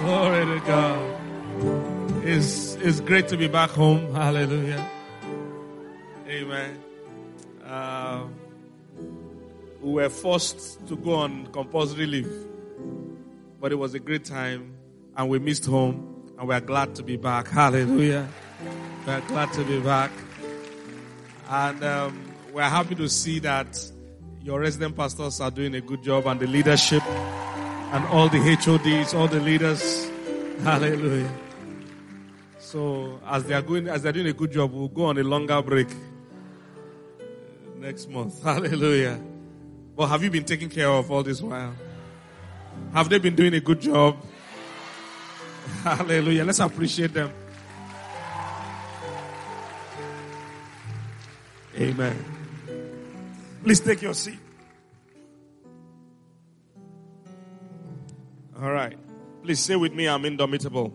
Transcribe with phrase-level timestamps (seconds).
[0.00, 1.20] Glory to God.
[2.24, 4.14] It's, it's great to be back home.
[4.14, 4.88] Hallelujah.
[6.26, 6.78] Amen.
[7.64, 8.24] Uh,
[9.82, 12.32] we were forced to go on compulsory leave,
[13.60, 14.74] but it was a great time,
[15.16, 17.48] and we missed home, and we are glad to be back.
[17.48, 18.26] Hallelujah.
[19.06, 20.10] We are glad to be back,
[21.48, 23.78] and um, we're happy to see that
[24.42, 27.02] your resident pastors are doing a good job, and the leadership,
[27.92, 30.08] and all the HODs, all the leaders.
[30.62, 31.30] Hallelujah.
[32.58, 35.24] So as they are going, as they're doing a good job, we'll go on a
[35.24, 35.88] longer break
[37.78, 38.42] next month.
[38.44, 39.20] Hallelujah.
[39.96, 41.74] But have you been taken care of all this while?
[42.94, 44.16] Have they been doing a good job?
[45.82, 46.44] Hallelujah.
[46.44, 47.32] Let's appreciate them.
[51.76, 52.24] Amen.
[53.64, 54.38] Please take your seat.
[58.62, 58.98] All right.
[59.42, 60.92] Please say with me, I'm indomitable.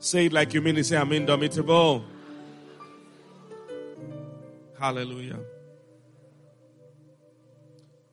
[0.00, 0.84] Say it like you mean it.
[0.84, 2.04] Say, I'm indomitable.
[4.78, 5.38] Hallelujah.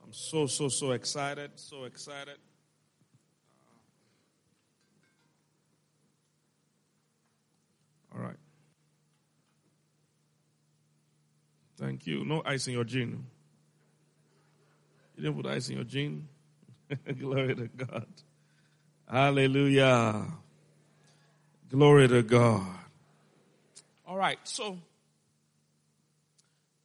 [0.02, 1.52] I'm so, so, so excited.
[1.56, 2.38] So excited.
[8.14, 8.38] Uh, all right.
[11.78, 12.24] Thank you.
[12.24, 13.26] No ice in your gin.
[15.18, 16.30] You didn't put ice in your gin?
[17.20, 18.08] Glory to God.
[19.08, 20.26] Hallelujah.
[21.70, 22.66] Glory to God.
[24.08, 24.80] All right, so,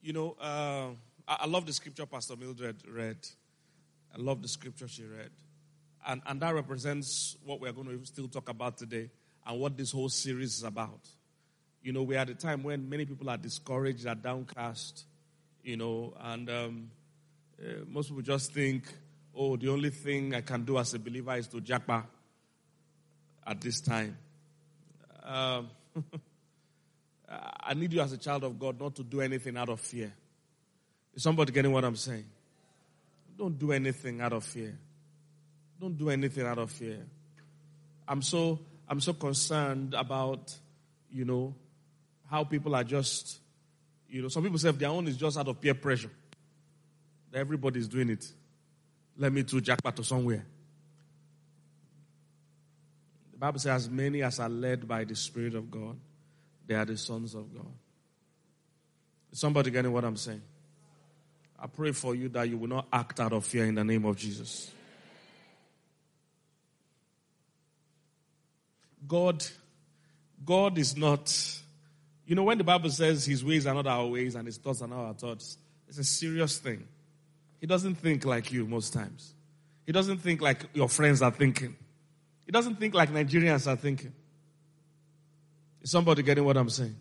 [0.03, 0.89] you know, uh,
[1.27, 3.17] I, I, love the scripture Pastor Mildred read.
[4.13, 5.31] I love the scripture she read.
[6.05, 9.09] And, and that represents what we're going to still talk about today
[9.47, 10.99] and what this whole series is about.
[11.81, 15.05] You know, we're at a time when many people are discouraged, are downcast,
[15.63, 16.91] you know, and um,
[17.59, 18.83] uh, most people just think,
[19.35, 22.03] oh, the only thing I can do as a believer is to japa
[23.45, 24.17] at this time.
[25.23, 25.69] Um,
[27.29, 30.13] I need you as a child of God not to do anything out of fear.
[31.13, 32.25] Is somebody getting what I'm saying?
[33.37, 34.77] Don't do anything out of fear.
[35.79, 36.99] Don't do anything out of fear.
[38.07, 40.55] I'm so I'm so concerned about,
[41.11, 41.55] you know,
[42.29, 43.39] how people are just,
[44.07, 46.11] you know, some people say their own is just out of peer pressure.
[47.33, 48.25] Everybody's doing it.
[49.17, 50.45] Let me to japa to somewhere.
[53.31, 55.97] The Bible says, as many as are led by the Spirit of God,
[56.67, 57.71] they are the sons of God.
[59.31, 60.41] Is somebody getting what I'm saying?
[61.59, 64.05] I pray for you that you will not act out of fear in the name
[64.05, 64.71] of Jesus.
[69.07, 69.45] God,
[70.43, 71.33] God is not,
[72.25, 74.81] you know, when the Bible says his ways are not our ways and his thoughts
[74.81, 76.87] are not our thoughts, it's a serious thing.
[77.65, 79.33] He doesn't think like you most times.
[79.87, 81.75] He doesn't think like your friends are thinking.
[82.45, 84.13] He doesn't think like Nigerians are thinking.
[85.81, 86.95] Is somebody getting what I'm saying?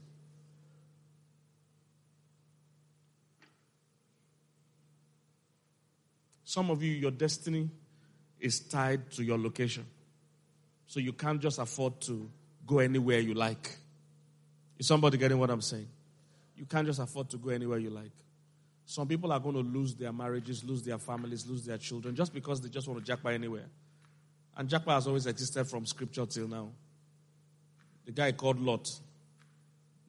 [6.45, 7.69] Some of you, your destiny
[8.41, 9.85] is tied to your location.
[10.87, 12.31] So you can't just afford to
[12.67, 13.77] go anywhere you like.
[14.79, 15.89] Is somebody getting what I'm saying?
[16.57, 18.13] You can't just afford to go anywhere you like.
[18.87, 22.35] Some people are going to lose their marriages, lose their families, lose their children just
[22.35, 23.67] because they just want to japa anywhere.
[24.57, 26.71] And Japa has always existed from scripture till now.
[28.05, 28.89] The guy called Lot,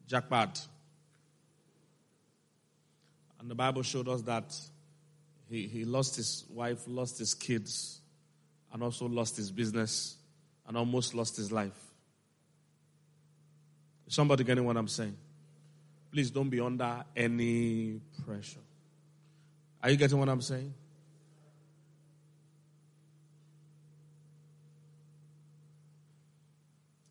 [0.08, 0.68] Jackpad.
[3.40, 4.56] And the Bible showed us that
[5.50, 8.02] he, he lost his wife, lost his kids,
[8.74, 10.18] and also lost his business,
[10.68, 11.78] and almost lost his life.
[14.08, 15.16] Is somebody getting what I'm saying?
[16.12, 18.60] Please don't be under any pressure.
[19.86, 20.74] Are you getting what I'm saying?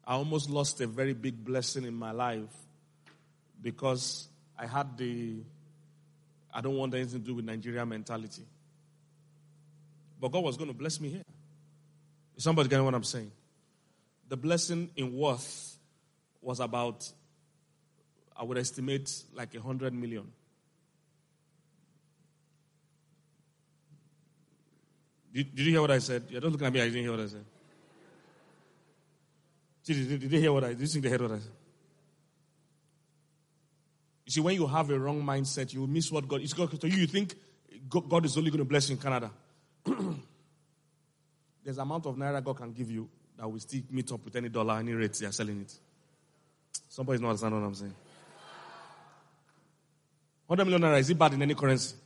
[0.05, 2.51] I almost lost a very big blessing in my life
[3.63, 4.27] because
[4.59, 5.37] I had the
[6.53, 8.43] I don't want anything to do with Nigeria mentality.
[10.21, 11.23] But God was going to bless me here.
[12.35, 13.31] Is somebody getting what I'm saying?
[14.29, 15.79] The blessing in worth
[16.43, 17.09] was about,
[18.37, 20.33] I would estimate, like a hundred million.
[25.35, 26.23] Did, did you hear what I said?
[26.29, 27.45] You're not looking at me, I didn't hear what I said.
[29.85, 31.53] Did, did, did they hear what I did you think they heard what I said?
[34.27, 36.89] You see, when you have a wrong mindset, you miss what God is going to
[36.89, 36.99] you.
[36.99, 37.35] You think
[37.89, 39.31] God is only going to bless you in Canada.
[41.65, 44.49] There's amount of naira God can give you that will still meet up with any
[44.49, 45.75] dollar, any rates they are selling it.
[46.89, 47.95] Somebody's not understanding what I'm saying.
[50.47, 51.97] 100 million naira, is it bad in any currency?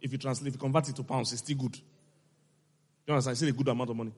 [0.00, 1.78] If you translate, if you convert it to pounds, it's still good.
[3.06, 3.34] You understand?
[3.34, 4.12] It's a good amount of money.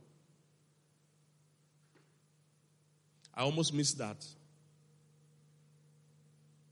[3.34, 4.24] I almost missed that.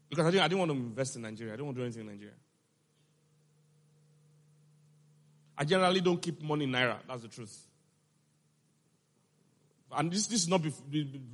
[0.08, 1.52] Because I didn't, I didn't want to invest in Nigeria.
[1.52, 2.34] I didn't want to do anything in Nigeria.
[5.58, 6.98] I generally don't keep money in Naira.
[7.06, 7.66] That's the truth.
[9.96, 10.62] And this, this is not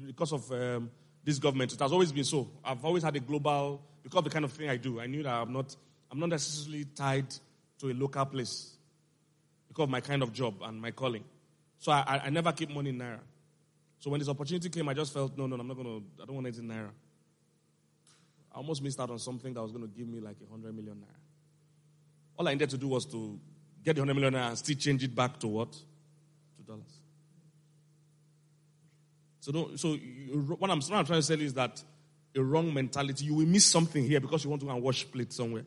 [0.06, 0.90] because of um,
[1.24, 1.72] this government.
[1.72, 2.50] It has always been so.
[2.64, 5.22] I've always had a global, because of the kind of thing I do, I knew
[5.22, 5.74] that I'm not,
[6.10, 7.26] I'm not necessarily tied
[7.78, 8.76] to a local place
[9.70, 11.22] because of my kind of job and my calling.
[11.78, 13.20] So I, I never keep money in Naira.
[14.00, 16.26] So when this opportunity came, I just felt, no, no, I'm not going to, I
[16.26, 16.90] don't want anything in Naira.
[18.52, 20.74] I almost missed out on something that was going to give me like a 100
[20.74, 21.16] million Naira.
[22.36, 23.38] All I needed to do was to
[23.84, 25.72] get the 100 million Naira and still change it back to what?
[25.72, 27.00] To dollars.
[29.38, 31.80] So, don't, so you, what, I'm, what I'm trying to say is that
[32.34, 35.08] a wrong mentality, you will miss something here because you want to go and wash
[35.10, 35.64] plate somewhere.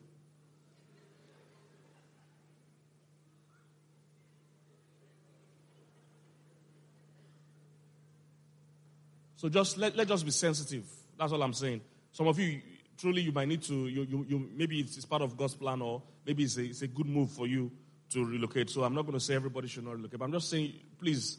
[9.44, 10.86] So just let, let just be sensitive.
[11.18, 11.82] That's all I'm saying.
[12.12, 12.62] Some of you,
[12.96, 16.00] truly, you might need to, you, you, you maybe it's, part of God's plan or
[16.24, 17.70] maybe it's a, it's a good move for you
[18.08, 18.70] to relocate.
[18.70, 20.18] So I'm not going to say everybody should not relocate.
[20.18, 21.36] But I'm just saying, please,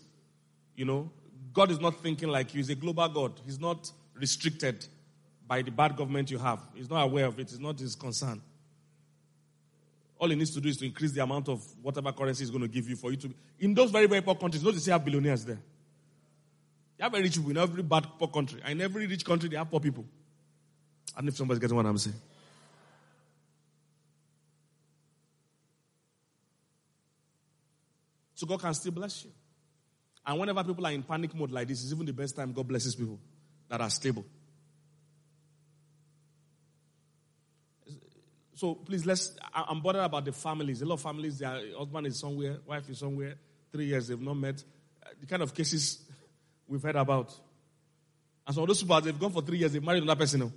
[0.76, 1.10] you know,
[1.52, 2.60] God is not thinking like you.
[2.60, 3.42] He's a global God.
[3.44, 4.86] He's not restricted
[5.48, 6.60] by the bad government you have.
[6.76, 7.50] He's not aware of it.
[7.52, 8.40] It's not his concern.
[10.20, 12.62] All he needs to do is to increase the amount of whatever currency he's going
[12.62, 13.34] to give you for you to.
[13.62, 15.58] In those very, very poor countries, don't you have billionaires there?
[16.98, 18.62] You have very rich people in every bad poor country.
[18.64, 20.06] And in every rich country, they have poor people.
[21.14, 22.16] I don't know if somebody's getting what I'm saying.
[28.36, 29.32] So God can still bless you.
[30.26, 32.68] And whenever people are in panic mode like this, it's even the best time God
[32.68, 33.20] blesses people
[33.70, 34.26] that are stable.
[38.56, 39.36] So please, let's.
[39.54, 40.82] I'm bothered about the families.
[40.82, 43.36] A lot of families, their husband is somewhere, wife is somewhere,
[43.72, 44.64] three years they've not met.
[45.06, 46.06] Uh, the kind of cases
[46.68, 47.34] we've heard about.
[48.46, 50.52] And so those people, they've gone for three years, they've married another person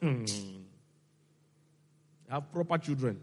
[0.00, 0.24] hmm.
[0.24, 0.34] they
[2.30, 3.20] have proper children.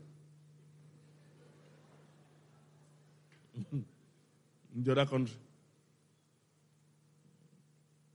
[4.75, 5.35] in the other country.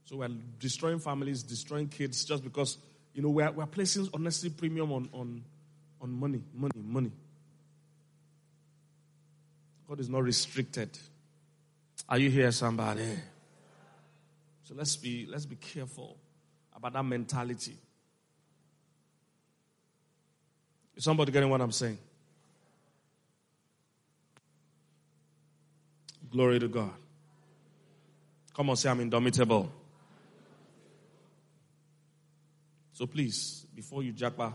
[0.05, 0.29] So we're
[0.59, 2.77] destroying families, destroying kids just because,
[3.13, 5.43] you know, we're, we're placing unnecessary premium on, on,
[6.01, 7.11] on money, money, money.
[9.87, 10.89] God is not restricted.
[12.07, 13.07] Are you here, somebody?
[14.63, 16.17] So let's be let's be careful
[16.75, 17.77] about that mentality.
[20.95, 21.97] Is somebody getting what I'm saying?
[26.29, 26.91] Glory to God.
[28.55, 29.71] Come on, say I'm indomitable.
[32.93, 34.53] So please, before you japa,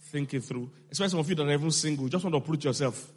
[0.00, 0.70] think it through.
[0.90, 3.12] Especially some of you that are even single, just want to uproot yourself.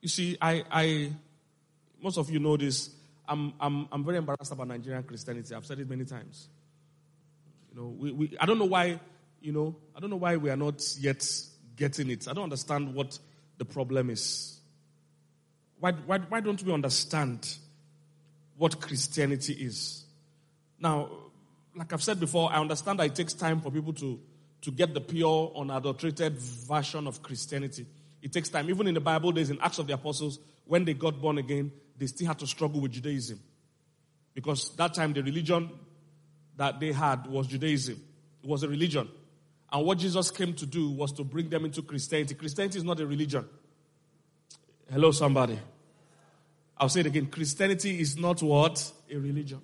[0.00, 1.12] You see, I, I,
[2.02, 2.90] most of you know this.
[3.28, 5.54] I'm, I'm, I'm very embarrassed about Nigerian Christianity.
[5.54, 6.48] I've said it many times.
[7.70, 8.98] You know, we, we, I don't know why,
[9.40, 11.24] you know, I don't know why we are not yet
[11.76, 12.26] getting it.
[12.28, 13.18] I don't understand what
[13.58, 14.58] the problem is.
[15.78, 17.56] Why, why, why don't we understand
[18.56, 20.04] what Christianity is?
[20.78, 21.10] Now,
[21.76, 24.18] like I've said before, I understand that it takes time for people to,
[24.62, 27.86] to get the pure, unadulterated version of Christianity.
[28.22, 28.68] It takes time.
[28.68, 31.72] Even in the Bible days, in Acts of the Apostles, when they got born again,
[31.96, 33.40] they still had to struggle with Judaism.
[34.34, 35.70] Because that time the religion
[36.56, 38.00] that they had was Judaism.
[38.42, 39.08] It was a religion.
[39.72, 42.34] And what Jesus came to do was to bring them into Christianity.
[42.34, 43.46] Christianity is not a religion.
[44.90, 45.58] Hello, somebody.
[46.76, 47.26] I'll say it again.
[47.26, 48.90] Christianity is not what?
[49.10, 49.60] A religion.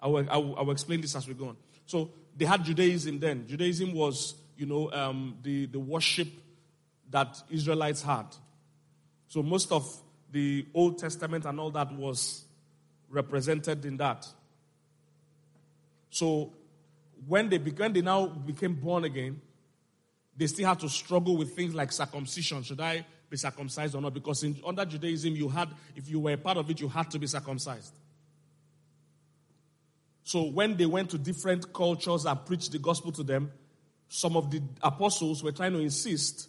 [0.00, 1.56] I will, I will, I will explain this as we go on.
[1.86, 3.46] So they had Judaism then.
[3.46, 6.28] Judaism was, you know, um, the, the worship
[7.12, 8.26] that Israelites had.
[9.28, 9.88] So most of
[10.30, 12.44] the Old Testament and all that was
[13.08, 14.26] represented in that.
[16.10, 16.52] So
[17.26, 19.40] when they began, they now became born again,
[20.36, 22.62] they still had to struggle with things like circumcision.
[22.62, 24.14] Should I be circumcised or not?
[24.14, 27.10] Because in, under Judaism, you had, if you were a part of it, you had
[27.10, 27.94] to be circumcised.
[30.24, 33.52] So when they went to different cultures and preached the gospel to them,
[34.08, 36.48] some of the apostles were trying to insist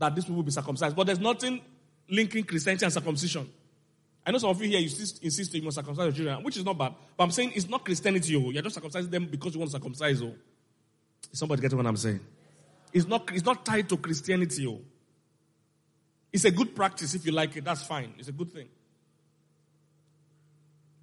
[0.00, 0.96] that these people will be circumcised.
[0.96, 1.60] But there's nothing
[2.08, 3.48] linking Christianity and circumcision.
[4.26, 6.64] I know some of you here, you insist you must circumcise your children, which is
[6.64, 6.94] not bad.
[7.16, 8.36] But I'm saying it's not Christianity.
[8.36, 8.50] Oh.
[8.50, 10.20] You're just circumcising them because you want to circumcise.
[10.22, 10.34] Oh.
[11.32, 12.20] Somebody get what I'm saying?
[12.92, 14.66] It's not, it's not tied to Christianity.
[14.66, 14.80] Oh.
[16.32, 17.64] It's a good practice if you like it.
[17.64, 18.14] That's fine.
[18.18, 18.68] It's a good thing.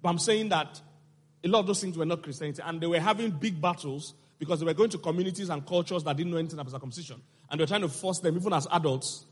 [0.02, 0.80] But I'm saying that
[1.44, 2.62] a lot of those things were not Christianity.
[2.64, 6.16] And they were having big battles because they were going to communities and cultures that
[6.16, 7.20] didn't know anything about circumcision.
[7.50, 9.24] And we're trying to force them, even as adults,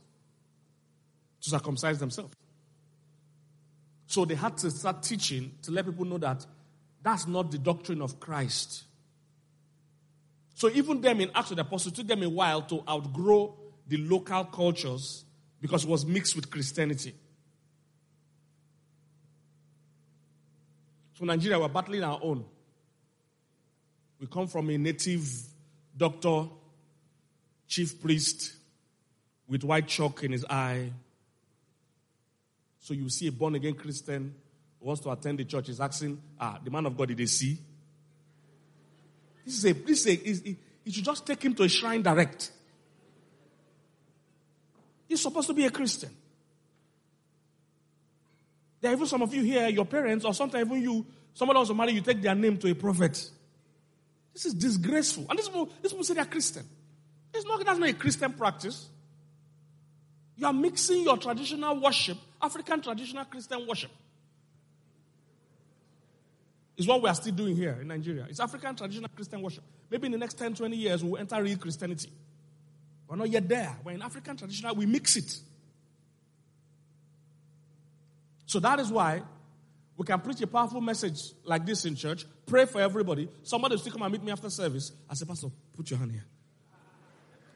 [1.43, 2.35] to circumcise themselves.
[4.07, 6.47] So they had to start teaching to let people know that
[7.03, 8.85] that's not the doctrine of Christ.
[10.55, 13.55] So even them in Acts of the Apostles, took them a while to outgrow
[13.87, 15.25] the local cultures
[15.61, 17.15] because it was mixed with Christianity.
[21.15, 22.45] So Nigeria, we're battling our own.
[24.19, 25.29] We come from a native
[25.97, 26.47] doctor,
[27.67, 28.55] chief priest,
[29.49, 30.91] with white chalk in his eye.
[32.81, 34.35] So you see a born again Christian
[34.81, 37.27] who wants to attend the church is asking, ah, the man of God, did they
[37.27, 37.59] see?
[39.45, 42.53] This is a, this is a, you should just take him to a shrine direct.
[45.09, 46.11] He's supposed to be a Christian.
[48.81, 51.69] There are even some of you here, your parents, or sometimes even you, someone else
[51.69, 53.31] will marry, you take their name to a prophet.
[54.33, 55.27] This is disgraceful.
[55.31, 56.65] And this people, this people say they're Christian.
[57.37, 58.89] It's not, that's not a Christian practice.
[60.37, 63.91] You are mixing your traditional worship, African traditional Christian worship.
[66.77, 68.27] Is what we are still doing here in Nigeria.
[68.29, 69.65] It's African traditional Christian worship.
[69.91, 72.11] Maybe in the next 10, 20 years, we'll enter real Christianity.
[73.09, 73.75] We're not yet there.
[73.83, 75.41] We're in African traditional, we mix it.
[78.45, 79.23] So that is why
[79.97, 83.29] we can preach a powerful message like this in church, pray for everybody.
[83.43, 84.93] Somebody will still come and meet me after service.
[85.09, 86.25] I say, Pastor, put your hand here.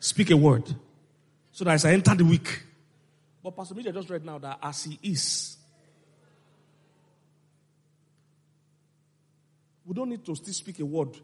[0.00, 0.64] Speak a word.
[1.52, 2.62] So that as I enter the week,
[3.42, 5.56] but Pastor Mildred just read now that as he is,
[9.86, 11.16] we don't need to still speak a word.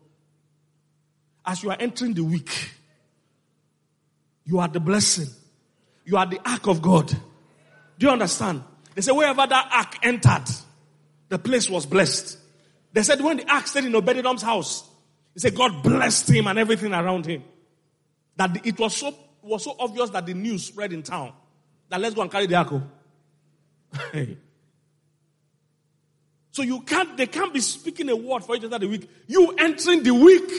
[1.44, 2.50] As you are entering the week,
[4.44, 5.28] you are the blessing.
[6.04, 7.08] You are the ark of God.
[7.08, 8.62] Do you understand?
[8.94, 10.44] They say wherever that ark entered,
[11.28, 12.38] the place was blessed.
[12.92, 14.88] They said when the ark stayed in Obed-Edom's house,
[15.34, 17.42] they said God blessed him and everything around him.
[18.36, 21.32] That it was so was so obvious that the news spread in town
[21.88, 22.72] that let's go and carry the ark.
[22.72, 22.82] Oh.
[26.50, 29.08] so you can't, they can't be speaking a word for each other the week.
[29.26, 30.50] You entering the week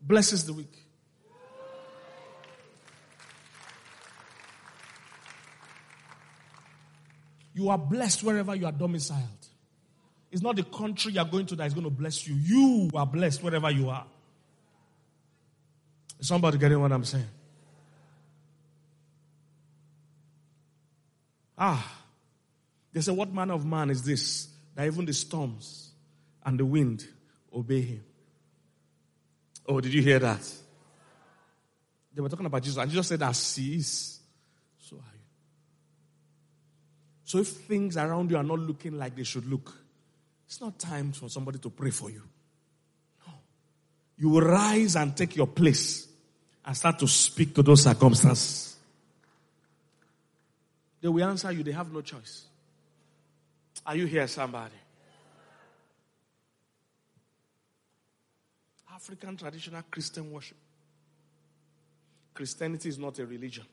[0.00, 0.72] blesses the week.
[7.54, 9.22] You are blessed wherever you are domiciled.
[10.30, 12.36] It's not the country you are going to that is going to bless you.
[12.36, 14.06] You are blessed wherever you are.
[16.20, 17.26] Somebody getting what I'm saying?
[21.56, 21.98] Ah,
[22.92, 25.90] they say, What manner of man is this that even the storms
[26.44, 27.06] and the wind
[27.54, 28.04] obey him?
[29.66, 30.40] Oh, did you hear that?
[32.14, 35.20] They were talking about Jesus, and Jesus said, As he so are you.
[37.24, 39.72] So if things around you are not looking like they should look,
[40.46, 42.22] it's not time for somebody to pray for you.
[43.26, 43.34] No.
[44.16, 46.07] You will rise and take your place
[46.68, 48.76] and start to speak to those circumstances.
[51.00, 52.44] They will answer you, they have no choice.
[53.86, 54.74] Are you here, somebody?
[58.94, 60.58] African traditional Christian worship.
[62.34, 63.64] Christianity is not a religion.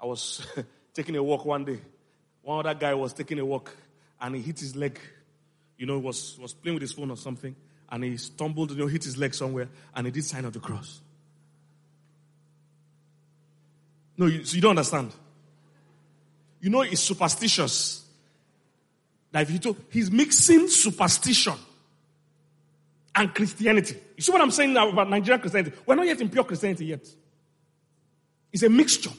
[0.00, 0.46] I was
[0.94, 1.80] taking a walk one day.
[2.42, 3.76] One other guy was taking a walk
[4.20, 5.00] and he hit his leg.
[5.78, 7.56] You know, was was playing with his phone or something,
[7.94, 10.58] and he stumbled, you know, hit his leg somewhere, and he did sign of the
[10.58, 11.00] cross.
[14.16, 15.12] No, you, so you don't understand.
[16.60, 18.04] You know, it's superstitious.
[19.30, 21.54] That if you told, he's mixing superstition
[23.14, 23.96] and Christianity.
[24.16, 25.76] You see what I'm saying now about Nigerian Christianity?
[25.86, 27.06] We're not yet in pure Christianity yet.
[28.52, 29.10] It's a mixture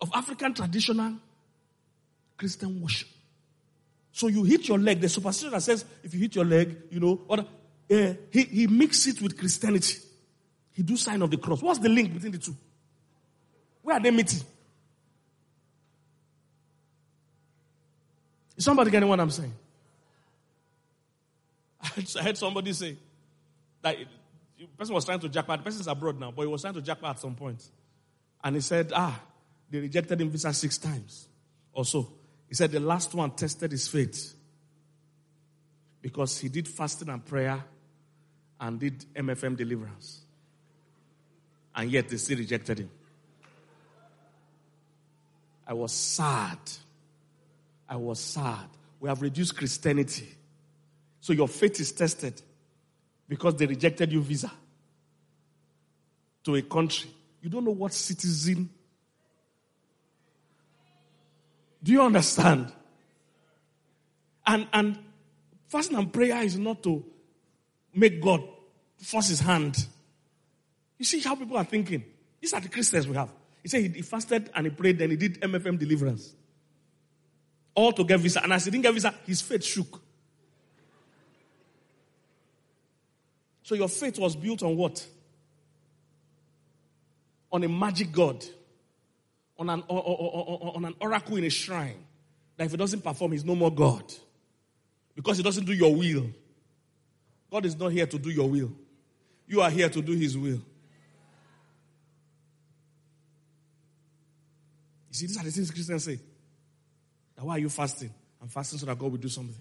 [0.00, 1.14] of African traditional
[2.36, 3.08] Christian worship.
[4.12, 5.00] So you hit your leg.
[5.00, 8.66] The superstition that says if you hit your leg, you know, or, uh, he, he
[8.66, 9.98] mixes it with Christianity.
[10.72, 11.62] He do sign of the cross.
[11.62, 12.56] What's the link between the two?
[13.82, 14.40] Where are they meeting?
[18.56, 19.54] Is somebody getting what I'm saying?
[21.82, 22.96] I heard somebody say
[23.82, 23.96] that
[24.58, 25.56] the person was trying to japa.
[25.56, 27.64] The person's abroad now, but he was trying to japa at some point.
[28.42, 29.20] And he said, ah,
[29.70, 31.28] they rejected him visa six times
[31.72, 32.08] or so.
[32.48, 34.34] He said the last one tested his faith
[36.00, 37.62] because he did fasting and prayer
[38.60, 40.22] and did MFM deliverance.
[41.74, 42.90] And yet they still rejected him.
[45.66, 46.58] I was sad.
[47.88, 48.66] I was sad.
[49.00, 50.28] We have reduced Christianity.
[51.20, 52.40] So your faith is tested
[53.28, 54.50] because they rejected your visa
[56.44, 57.10] to a country.
[57.42, 58.70] You don't know what citizen.
[61.82, 62.72] Do you understand?
[64.46, 64.98] And and
[65.68, 67.04] fasting and prayer is not to
[67.94, 68.42] make God
[68.96, 69.86] force his hand.
[70.98, 72.04] You see how people are thinking.
[72.40, 73.30] These are the Christians we have.
[73.62, 76.34] He said he, fasted and he prayed, then he did MFM deliverance.
[77.74, 78.42] All to get visa.
[78.42, 80.00] And as he didn't get visa, his faith shook.
[83.62, 85.06] So your faith was built on what?
[87.52, 88.44] On a magic God,
[89.58, 92.04] on an, on, on, on an oracle in a shrine.
[92.56, 94.04] That if he doesn't perform, he's no more God.
[95.14, 96.30] Because he doesn't do your will.
[97.50, 98.72] God is not here to do your will.
[99.46, 100.60] You are here to do his will.
[105.08, 106.20] You see, these are the things Christians say.
[107.34, 108.12] That why are you fasting?
[108.40, 109.56] I'm fasting so that God will do something.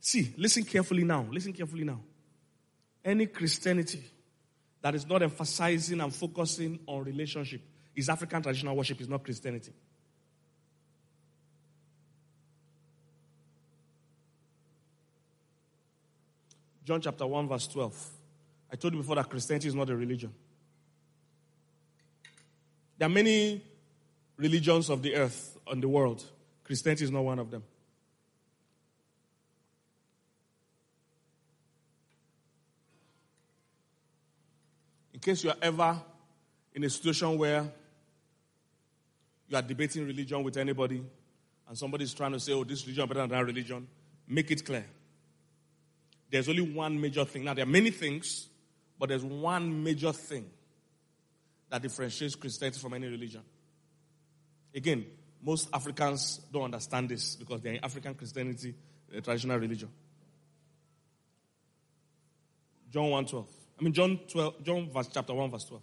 [0.00, 1.26] See, listen carefully now.
[1.30, 2.00] Listen carefully now.
[3.04, 4.02] Any Christianity
[4.82, 7.62] that is not emphasizing and focusing on relationship
[7.94, 9.72] is African traditional worship, is not Christianity.
[16.84, 18.10] John chapter 1, verse 12.
[18.72, 20.32] I told you before that Christianity is not a religion.
[22.98, 23.62] There are many
[24.36, 26.24] religions of the earth on the world.
[26.64, 27.62] Christianity is not one of them.
[35.22, 36.00] Case you are ever
[36.74, 37.70] in a situation where
[39.48, 41.02] you are debating religion with anybody
[41.68, 43.86] and somebody is trying to say, oh, this religion is better than that religion,
[44.28, 44.84] make it clear.
[46.30, 47.44] There's only one major thing.
[47.44, 48.48] Now, there are many things,
[48.98, 50.46] but there's one major thing
[51.68, 53.42] that differentiates Christianity from any religion.
[54.74, 55.06] Again,
[55.42, 58.74] most Africans don't understand this because they're in African Christianity,
[59.22, 59.88] traditional religion.
[62.90, 63.61] John 1 12.
[63.78, 65.82] I mean, John 12, John verse, chapter 1, verse 12.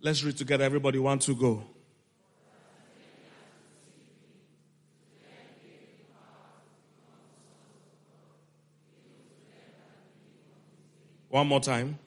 [0.00, 0.64] Let's read together.
[0.64, 1.64] Everybody, want to go.
[11.28, 11.98] One more time.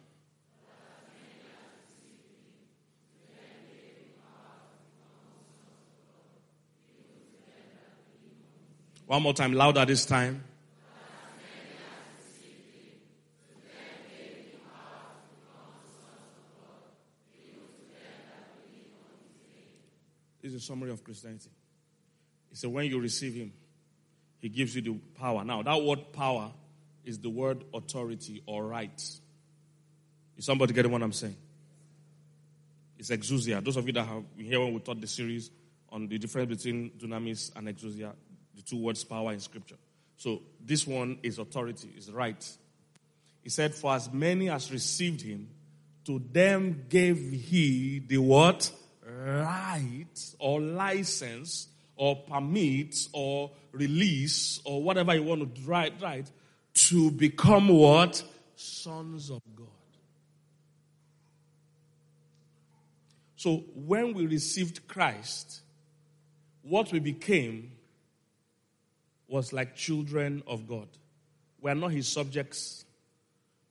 [9.06, 10.42] One more time, louder this time.
[20.44, 21.50] Is a summary of Christianity.
[22.50, 23.54] He said, when you receive Him,
[24.40, 25.44] He gives you the power.
[25.44, 26.52] Now, that word power
[27.06, 29.02] is the word authority or right.
[30.38, 31.36] Is somebody getting what I'm saying?
[32.98, 33.64] It's exousia.
[33.64, 35.50] Those of you that have been here when we taught the series
[35.90, 38.14] on the difference between dunamis and exousia,
[38.56, 39.78] the two words power in scripture.
[40.18, 42.48] So this one is authority, is right.
[43.42, 45.50] He said, For as many as received him,
[46.06, 48.72] to them gave he the what?
[49.24, 56.30] Right or license or permit or release or whatever you want to write, right
[56.74, 58.24] to become what?
[58.56, 59.68] Sons of God.
[63.36, 65.62] So when we received Christ,
[66.64, 67.72] what we became
[69.28, 70.88] was like children of God.
[71.60, 72.86] We are not his subjects.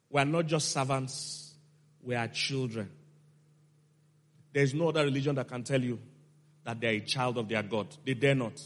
[0.08, 1.54] We are not just servants.
[2.02, 2.90] We are children.
[4.52, 5.98] There is no other religion that can tell you
[6.64, 7.86] that they are a child of their God.
[8.04, 8.60] They dare not.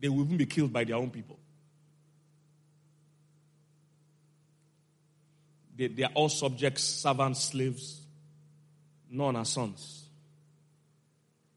[0.00, 1.38] They will even be killed by their own people.
[5.76, 8.00] They, they are all subjects, servants, slaves.
[9.10, 10.04] None are sons.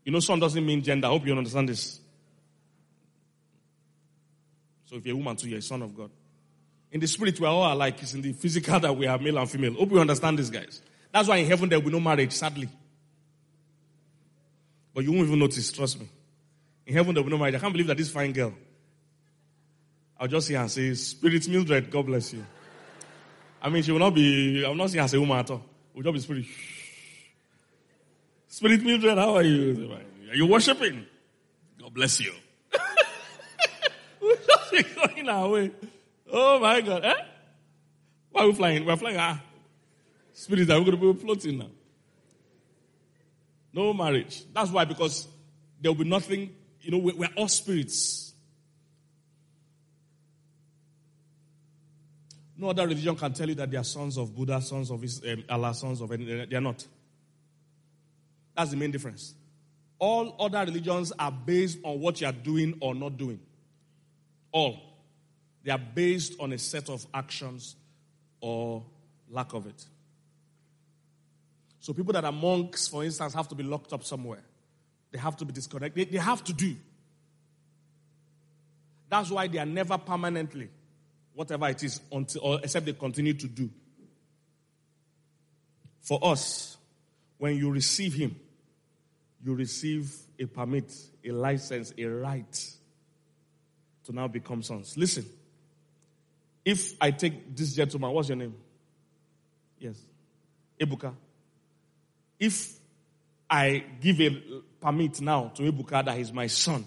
[0.03, 1.08] You know, son doesn't mean gender.
[1.08, 1.99] I hope you understand this.
[4.86, 6.10] So if you're a woman too, you're a son of God.
[6.91, 8.01] In the spirit, we're all alike.
[8.01, 9.73] It's in the physical that we are male and female.
[9.73, 10.82] Hope you understand this, guys.
[11.12, 12.69] That's why in heaven there will be no marriage, sadly.
[14.98, 16.10] But you won't even notice, trust me.
[16.88, 17.54] In heaven there will be no marriage.
[17.54, 18.52] I can't believe that this fine girl.
[20.20, 22.44] I'll just see her and say, Spirit Mildred, God bless you.
[23.62, 25.62] I mean, she will not be, I'm not saying as a woman at all.
[25.94, 26.46] We'll just be spirit.
[28.48, 30.00] Spirit Mildred, how are you?
[30.32, 31.06] Are you worshiping?
[31.80, 32.34] God bless you.
[34.20, 35.72] we'll just be going our way.
[36.34, 37.06] Oh my God.
[37.06, 37.14] Eh?
[38.32, 38.84] Why are we flying?
[38.84, 39.18] We're flying.
[39.20, 39.44] Ah.
[40.34, 41.68] Spirit, are we going to be floating now?
[43.78, 44.44] No marriage.
[44.52, 45.28] That's why, because
[45.80, 46.50] there will be nothing,
[46.82, 48.34] you know, we're all spirits.
[52.58, 55.44] No other religion can tell you that they are sons of Buddha, sons of um,
[55.48, 56.26] Allah, sons of any.
[56.26, 56.88] They are not.
[58.56, 59.36] That's the main difference.
[60.00, 63.40] All other religions are based on what you are doing or not doing.
[64.52, 64.80] All.
[65.63, 67.76] They are based on a set of actions
[68.42, 68.84] or
[69.30, 69.86] lack of it.
[71.88, 74.43] So people that are monks, for instance, have to be locked up somewhere.
[75.10, 75.95] They have to be disconnected.
[75.95, 76.76] They, they have to do.
[79.08, 80.67] That's why they are never permanently
[81.34, 83.69] whatever it is, until, or except they continue to do.
[86.02, 86.76] For us,
[87.38, 88.36] when you receive Him,
[89.41, 92.76] you receive a permit, a license, a right
[94.04, 94.97] to now become sons.
[94.97, 95.26] Listen,
[96.65, 98.56] if I take this gentleman, what's your name?
[99.80, 99.95] Yes.
[100.82, 101.13] Ebuka.
[102.39, 102.73] If
[103.50, 104.30] I give a
[104.80, 106.86] permit now to Ebuka that he's my son,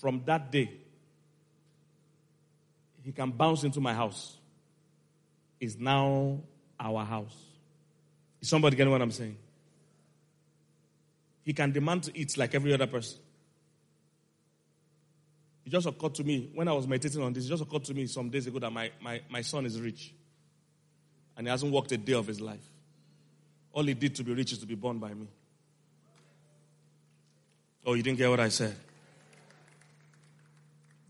[0.00, 0.70] from that day,
[3.04, 4.36] he can bounce into my house.
[5.58, 6.40] Is now
[6.78, 7.36] our house.
[8.40, 9.36] Is somebody getting what I'm saying?
[11.42, 13.18] He can demand to eat like every other person.
[15.66, 17.94] It just occurred to me when I was meditating on this, it just occurred to
[17.94, 20.14] me some days ago that my, my, my son is rich.
[21.40, 22.60] And he hasn't worked a day of his life.
[23.72, 25.26] All he did to be rich is to be born by me.
[27.86, 28.76] Oh, you didn't get what I said?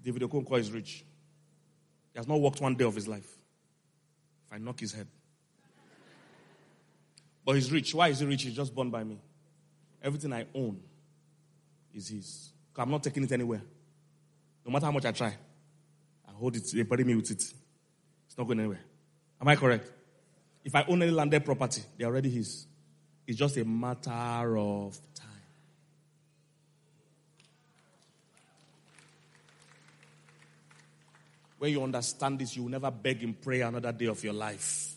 [0.04, 1.04] David Okonkwo is rich.
[2.12, 3.26] He has not worked one day of his life.
[4.46, 5.08] If I knock his head.
[7.44, 7.92] But he's rich.
[7.92, 8.44] Why is he rich?
[8.44, 9.18] He's just born by me.
[10.00, 10.80] Everything I own
[11.92, 12.50] is his.
[12.76, 13.62] I'm not taking it anywhere.
[14.64, 15.34] No matter how much I try,
[16.28, 17.42] I hold it, they bury me with it.
[17.42, 18.78] It's not going anywhere.
[19.40, 19.90] Am I correct?
[20.64, 22.66] If I own any landed property, they're already his.
[23.26, 25.26] It's just a matter of time.
[31.58, 34.94] When you understand this, you will never beg in prayer another day of your life.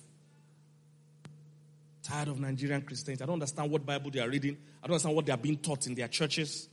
[2.02, 3.21] Tired of Nigerian Christians.
[3.21, 4.58] I don't understand what Bible they are reading.
[4.82, 6.67] I don't understand what they are being taught in their churches.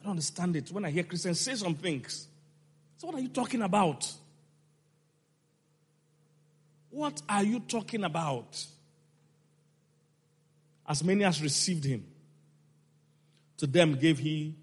[0.00, 0.70] I don't understand it.
[0.70, 2.28] When I hear Christians say some things,
[2.98, 4.10] so what are you talking about?
[6.96, 8.64] What are you talking about?
[10.88, 12.06] As many as received him,
[13.58, 14.54] to them gave he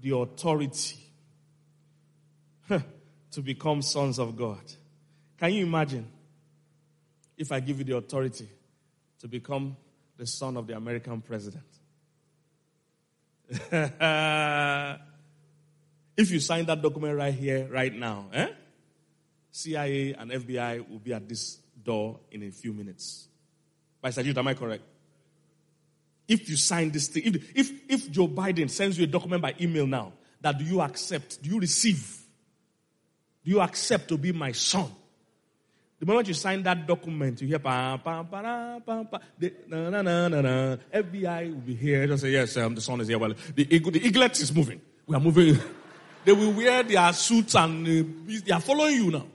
[0.00, 0.96] the authority
[2.70, 4.62] to become sons of God.
[5.36, 6.08] Can you imagine
[7.36, 8.48] if I give you the authority
[9.20, 9.76] to become
[10.16, 11.66] the son of the American president?
[16.16, 18.48] if you sign that document right here, right now, eh?
[19.50, 23.28] CIA and FBI will be at this door in a few minutes.
[24.00, 24.82] By statute, am I correct?
[26.28, 29.54] If you sign this thing, if, if, if Joe Biden sends you a document by
[29.60, 31.42] email now, that do you accept?
[31.42, 32.18] Do you receive?
[33.44, 34.90] Do you accept to be my son?
[35.98, 39.20] The moment you sign that document, you hear pa pa pa pa
[39.68, 40.76] na, na, na, na, na.
[40.92, 42.08] FBI will be here.
[42.08, 43.18] Just say yes, um, the son is here.
[43.18, 44.80] Well, the eagle, the eaglet is moving.
[45.06, 45.56] We are moving.
[46.24, 49.26] they will wear their suits and uh, they are following you now.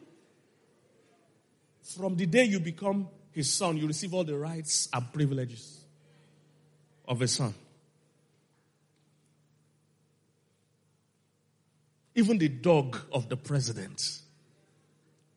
[1.95, 5.79] From the day you become his son, you receive all the rights and privileges
[7.07, 7.53] of a son.
[12.13, 14.19] Even the dog of the president.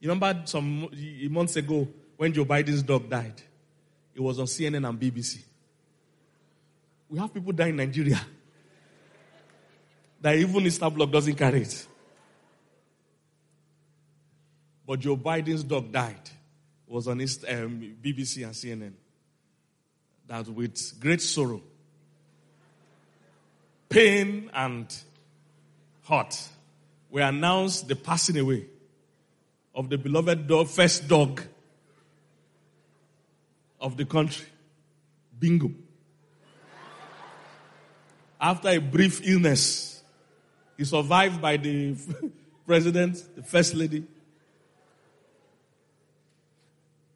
[0.01, 0.89] You remember some
[1.31, 1.87] months ago
[2.17, 3.41] when Joe Biden's dog died?
[4.15, 5.39] It was on CNN and BBC.
[7.09, 8.21] We have people die in Nigeria
[10.21, 11.87] that even Eastern Bloc doesn't carry it.
[14.87, 16.31] But Joe Biden's dog died.
[16.91, 18.93] Was on his, um, BBC and CNN.
[20.27, 21.63] That with great sorrow,
[23.89, 24.93] pain, and
[26.09, 26.49] hurt,
[27.09, 28.67] we announced the passing away
[29.73, 31.41] of the beloved dog, first dog
[33.81, 34.47] of the country,
[35.39, 35.71] Bingo.
[38.41, 40.03] After a brief illness,
[40.77, 41.95] he survived by the
[42.67, 44.05] president, the first lady.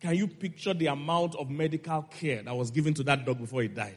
[0.04, 3.62] Can you picture the amount of medical care that was given to that dog before
[3.62, 3.96] he died?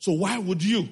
[0.00, 0.88] So why would you,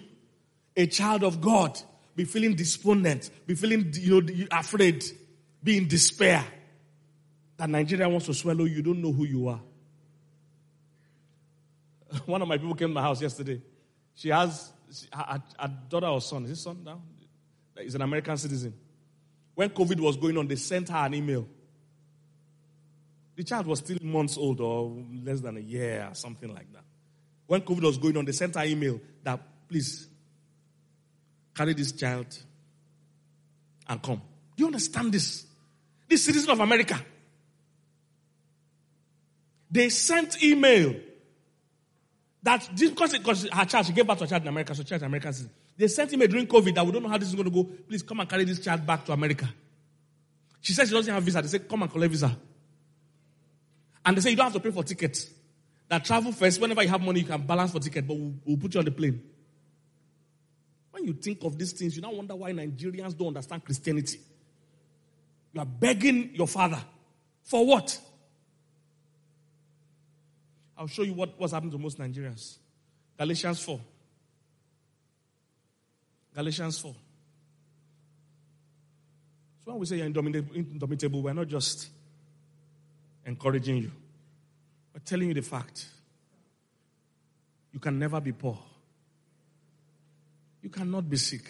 [0.76, 1.76] a child of God,
[2.14, 5.04] be feeling despondent, be feeling you know afraid,
[5.60, 6.44] be in despair
[7.56, 8.80] that Nigeria wants to swallow you?
[8.80, 9.60] Don't know who you are.
[12.26, 13.60] One of my people came to my house yesterday.
[14.14, 14.70] She has
[15.12, 16.44] a, a daughter or son.
[16.44, 17.02] Is his son now?
[17.76, 18.72] He's an American citizen.
[19.54, 21.46] When COVID was going on, they sent her an email.
[23.36, 26.84] The child was still months old or less than a year or something like that.
[27.46, 30.08] When COVID was going on, they sent her email that please
[31.54, 32.26] carry this child
[33.88, 34.22] and come.
[34.56, 35.46] Do you understand this?
[36.08, 36.98] This citizen of America.
[39.70, 40.94] They sent email
[42.42, 45.02] that because, because her child, she gave birth to a child in America, so child
[45.02, 45.32] in America
[45.76, 47.50] they sent him a during COVID that we don't know how this is going to
[47.50, 47.64] go.
[47.64, 49.48] Please come and carry this child back to America.
[50.60, 51.42] She said she doesn't have visa.
[51.42, 52.36] They said, come and collect visa.
[54.04, 55.30] And they say you don't have to pay for tickets.
[55.88, 58.56] That travel first, whenever you have money, you can balance for ticket, but we'll, we'll
[58.56, 59.22] put you on the plane.
[60.90, 64.20] When you think of these things, you now wonder why Nigerians don't understand Christianity.
[65.52, 66.82] You are begging your father.
[67.42, 67.98] For what?
[70.76, 72.58] I'll show you what, what's happened to most Nigerians.
[73.18, 73.80] Galatians 4.
[76.34, 76.94] Galatians 4.
[79.64, 81.88] So when we say you're indomitable, we're not just
[83.24, 83.92] encouraging you.
[84.92, 85.86] We're telling you the fact.
[87.72, 88.58] You can never be poor.
[90.62, 91.44] You cannot be sick.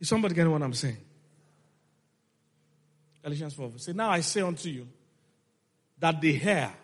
[0.00, 0.98] Is somebody getting what I'm saying?
[3.22, 3.72] Galatians 4.
[3.76, 4.86] Say, now I say unto you
[5.98, 6.74] that the heir,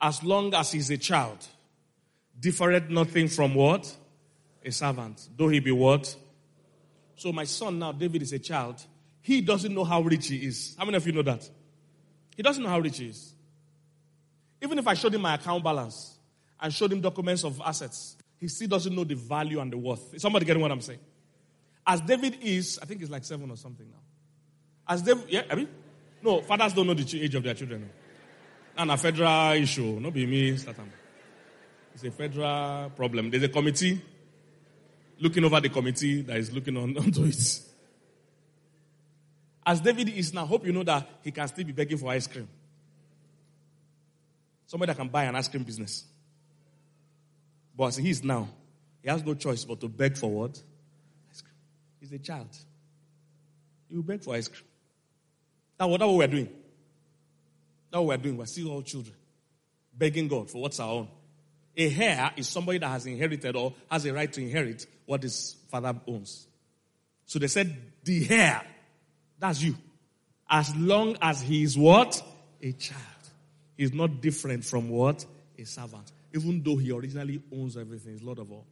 [0.00, 1.38] as long as he's a child,
[2.38, 3.96] differeth nothing from what?
[4.64, 5.28] A servant.
[5.36, 6.14] Though he be what?
[7.16, 8.82] So my son now, David is a child.
[9.20, 10.74] He doesn't know how rich he is.
[10.78, 11.48] How many of you know that?
[12.36, 13.34] He doesn't know how rich he is.
[14.60, 16.16] Even if I showed him my account balance
[16.60, 20.14] and showed him documents of assets, he still doesn't know the value and the worth.
[20.14, 21.00] Is somebody getting what I'm saying?
[21.86, 23.98] As David is, I think he's like seven or something now.
[24.88, 25.68] As David, yeah, I mean,
[26.22, 27.82] no, fathers don't know the age of their children.
[27.82, 27.88] No.
[28.76, 30.92] And a federal issue, not be me, Satan.
[31.94, 33.30] It's a federal problem.
[33.30, 34.00] There's a committee
[35.22, 37.60] looking over the committee that is looking on, onto it.
[39.64, 42.26] As David is now, hope you know that he can still be begging for ice
[42.26, 42.48] cream.
[44.66, 46.04] Somebody that can buy an ice cream business.
[47.76, 48.48] But as he is now,
[49.02, 50.60] he has no choice but to beg for what?
[51.30, 51.54] Ice cream.
[52.00, 52.48] He's a child.
[53.88, 54.64] He will beg for ice cream.
[55.78, 56.48] Now, what, what we're doing.
[57.90, 58.36] That's what we're doing.
[58.38, 59.14] We're still all children.
[59.96, 61.08] Begging God for what's our own.
[61.76, 65.56] A heir is somebody that has inherited or has a right to inherit what his
[65.70, 66.46] father owns.
[67.26, 68.62] So they said, the heir,
[69.38, 69.76] that's you.
[70.48, 72.22] As long as he is what?
[72.62, 73.02] A child.
[73.76, 75.26] He's not different from what?
[75.58, 76.10] A servant.
[76.32, 78.64] Even though he originally owns everything, he's Lord of all.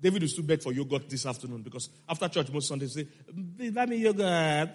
[0.00, 3.08] David used to beg for yogurt this afternoon because after church most Sundays say,
[3.70, 4.70] buy me yogurt.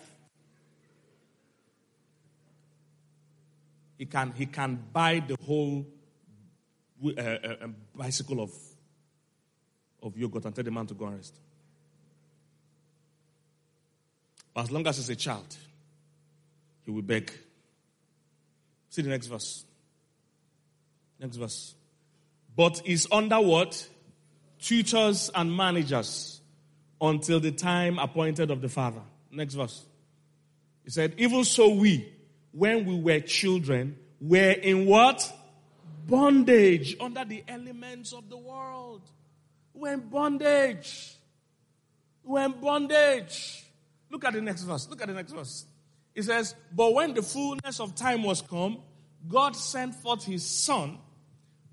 [3.97, 5.87] He can, he can buy the whole
[7.03, 8.51] uh, uh, um, bicycle of,
[10.01, 11.35] of yogurt and tell the man to go and rest.
[14.55, 15.55] As long as he's a child,
[16.85, 17.31] he will beg.
[18.89, 19.65] See the next verse.
[21.19, 21.75] Next verse.
[22.55, 23.87] But is under what?
[24.59, 26.39] Tutors and managers
[27.01, 29.01] until the time appointed of the Father.
[29.31, 29.83] Next verse.
[30.83, 32.13] He said, Even so we,
[32.51, 35.31] when we were children, were in what?
[36.07, 39.01] Bondage under the elements of the world.
[39.73, 41.15] We're in bondage.
[42.23, 43.63] We're in bondage.
[44.09, 44.87] Look at the next verse.
[44.89, 45.65] Look at the next verse.
[46.13, 48.77] It says, But when the fullness of time was come,
[49.27, 50.99] God sent forth his son,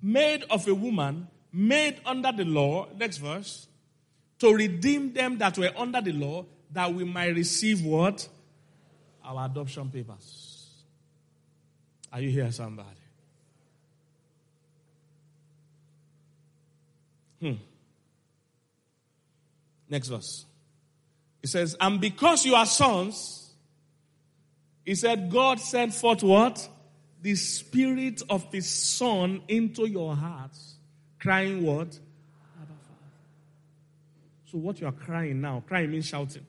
[0.00, 2.88] made of a woman, made under the law.
[2.96, 3.66] Next verse.
[4.38, 8.26] To redeem them that were under the law, that we might receive what?
[9.22, 10.68] Our adoption papers.
[12.12, 12.99] Are you here, somebody?
[17.40, 17.54] Hmm.
[19.88, 20.44] Next verse.
[21.42, 23.52] It says, And because you are sons,
[24.84, 26.68] he said, God sent forth what?
[27.22, 30.76] The spirit of his son into your hearts,
[31.18, 31.98] crying what?
[34.50, 36.46] So what you are crying now, crying means shouting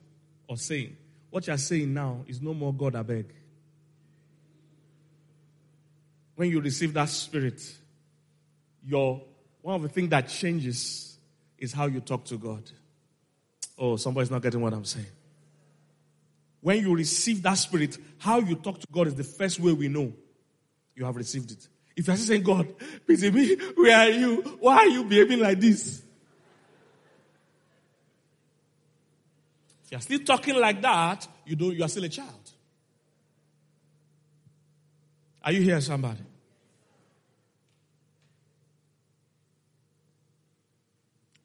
[0.48, 0.96] or saying.
[1.30, 3.32] What you are saying now is no more God, I beg.
[6.34, 7.62] When you receive that spirit,
[8.84, 9.22] your
[9.62, 11.16] one of the things that changes
[11.56, 12.62] is how you talk to God.
[13.78, 15.06] Oh, somebody's not getting what I'm saying.
[16.60, 19.88] When you receive that spirit, how you talk to God is the first way we
[19.88, 20.12] know
[20.94, 21.68] you have received it.
[21.96, 22.74] If you're saying, God,
[23.06, 24.58] pity me, where are you?
[24.60, 26.02] Why are you behaving like this?
[29.84, 32.50] If you're still talking like that, you don't, you are still a child.
[35.44, 36.20] Are you here, somebody?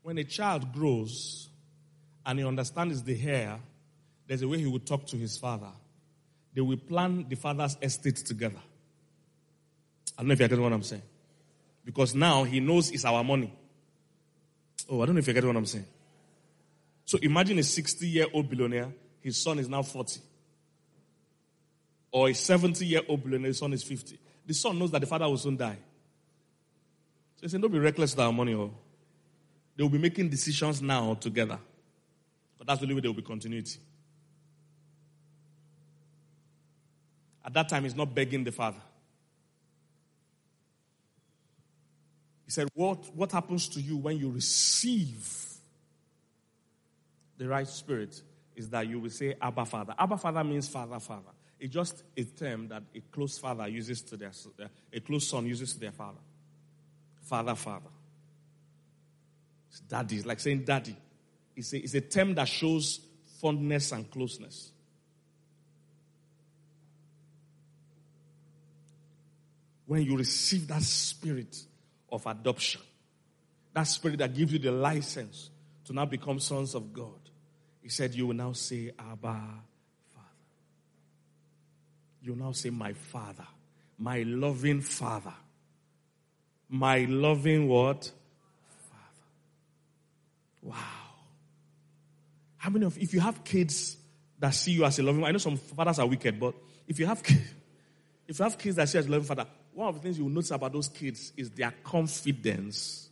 [0.07, 1.49] When a child grows
[2.25, 3.59] and he understands the heir,
[4.25, 5.67] there's a way he will talk to his father.
[6.53, 8.61] They will plan the father's estate together.
[10.17, 11.01] I don't know if you're getting what I'm saying.
[11.83, 13.53] Because now he knows it's our money.
[14.89, 15.87] Oh, I don't know if you're getting what I'm saying.
[17.03, 18.87] So imagine a 60 year old billionaire,
[19.19, 20.21] his son is now 40.
[22.13, 24.17] Or a 70 year old billionaire, his son is 50.
[24.45, 25.79] The son knows that the father will soon die.
[27.35, 28.53] So he said, Don't be reckless with our money.
[28.53, 28.71] Oh.
[29.77, 31.59] They will be making decisions now together.
[32.57, 33.79] But that's the only way there will be continuity.
[37.45, 38.81] At that time, he's not begging the father.
[42.43, 45.45] He said, What, what happens to you when you receive
[47.37, 48.21] the right spirit
[48.55, 49.93] is that you will say Abba Father.
[49.97, 51.29] Abba Father means Father, Father.
[51.59, 54.31] It's just a term that a close father uses to their,
[54.93, 56.19] a close son uses to their father.
[57.21, 57.89] Father, Father.
[59.77, 60.15] It's daddy.
[60.15, 60.95] It's like saying daddy.
[61.55, 62.99] It's a, it's a term that shows
[63.39, 64.71] fondness and closeness.
[69.85, 71.55] When you receive that spirit
[72.11, 72.81] of adoption,
[73.73, 75.51] that spirit that gives you the license
[75.85, 77.19] to now become sons of God,
[77.81, 80.27] he said, You will now say, Abba, Father.
[82.23, 83.47] You will now say, My Father,
[83.99, 85.33] my loving Father.
[86.69, 88.11] My loving what?
[90.67, 90.75] Wow.
[92.57, 93.95] How many of if you have kids
[94.37, 96.55] that see you as a loving I know some fathers are wicked, but
[96.87, 97.21] if you have
[98.27, 100.17] if you have kids that see you as a loving father, one of the things
[100.17, 103.07] you will notice about those kids is their confidence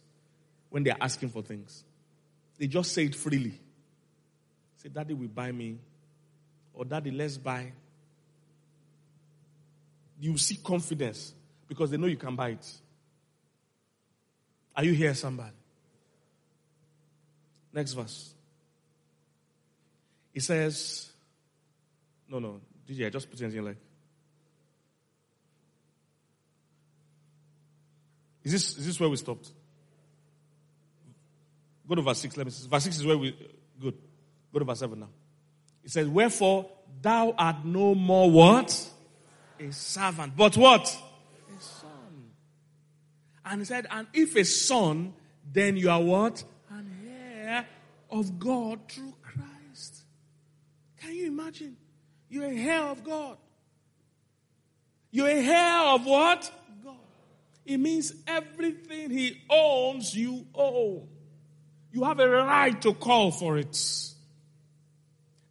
[0.70, 1.86] when they're asking for things.
[2.58, 3.58] They just say it freely.
[4.76, 5.78] Say, Daddy will buy me.
[6.74, 7.72] Or Daddy, let's buy.
[10.20, 11.34] You see confidence
[11.68, 12.72] because they know you can buy it.
[14.76, 15.54] Are you here, somebody?
[17.76, 18.34] Next verse.
[20.34, 21.12] He says,
[22.30, 23.76] no, no, DJ, I just put anything like.
[28.46, 29.52] Is this, is this where we stopped?
[31.88, 32.38] Go to verse 6.
[32.38, 32.68] Let me see.
[32.68, 33.38] Verse 6 is where we.
[33.82, 33.98] Good.
[34.54, 35.10] Go to verse 7 now.
[35.84, 36.70] It says, Wherefore
[37.02, 38.90] thou art no more what?
[39.60, 40.38] A servant.
[40.38, 40.84] But what?
[40.84, 42.32] A son.
[43.44, 45.14] And he said, And if a son,
[45.52, 46.44] then you are what?
[48.10, 50.04] Of God through Christ.
[51.00, 51.76] can you imagine?
[52.30, 53.38] You're a heir of God.
[55.12, 56.52] You're a heir of what?
[56.84, 56.96] God.
[57.66, 61.08] It means everything He owns, you own.
[61.92, 63.78] You have a right to call for it.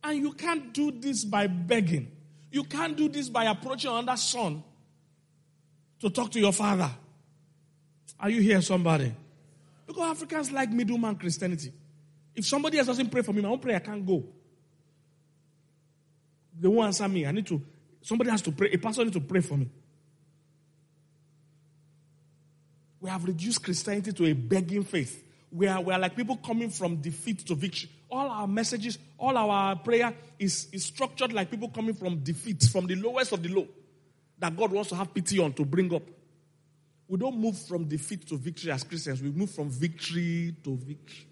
[0.03, 2.13] And you can't do this by begging.
[2.51, 4.63] You can't do this by approaching another son
[6.01, 6.91] to talk to your father.
[8.21, 9.15] Are you here, somebody?
[9.87, 11.73] Because Africans like middleman Christianity.
[12.35, 14.25] If somebody else doesn't pray for me, my own prayer I can't go
[16.59, 17.27] they won't answer me.
[17.27, 17.61] I need to,
[18.03, 18.71] somebody has to pray.
[18.73, 19.69] A pastor needs to pray for me.
[23.01, 25.23] We have reduced Christianity to a begging faith.
[25.51, 27.91] We are, we are like people coming from defeat to victory.
[28.11, 32.87] All our messages, all our prayer is, is structured like people coming from defeat, from
[32.87, 33.67] the lowest of the low,
[34.39, 36.03] that God wants to have pity on to bring up.
[37.07, 39.21] We don't move from defeat to victory as Christians.
[39.21, 41.27] We move from victory to victory.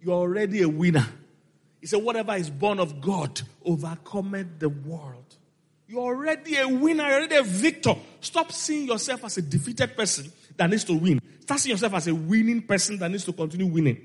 [0.00, 1.06] You're already a winner.
[1.80, 5.36] He said, Whatever is born of God overcometh the world.
[5.86, 7.94] You're already a winner, you're already a victor.
[8.20, 11.20] Stop seeing yourself as a defeated person that needs to win.
[11.40, 14.00] Start seeing yourself as a winning person that needs to continue winning.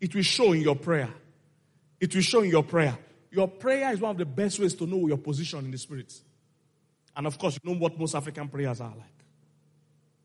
[0.00, 1.08] It will show in your prayer.
[1.98, 2.96] It will show in your prayer.
[3.30, 6.12] Your prayer is one of the best ways to know your position in the spirit.
[7.16, 9.24] And of course, you know what most African prayers are like.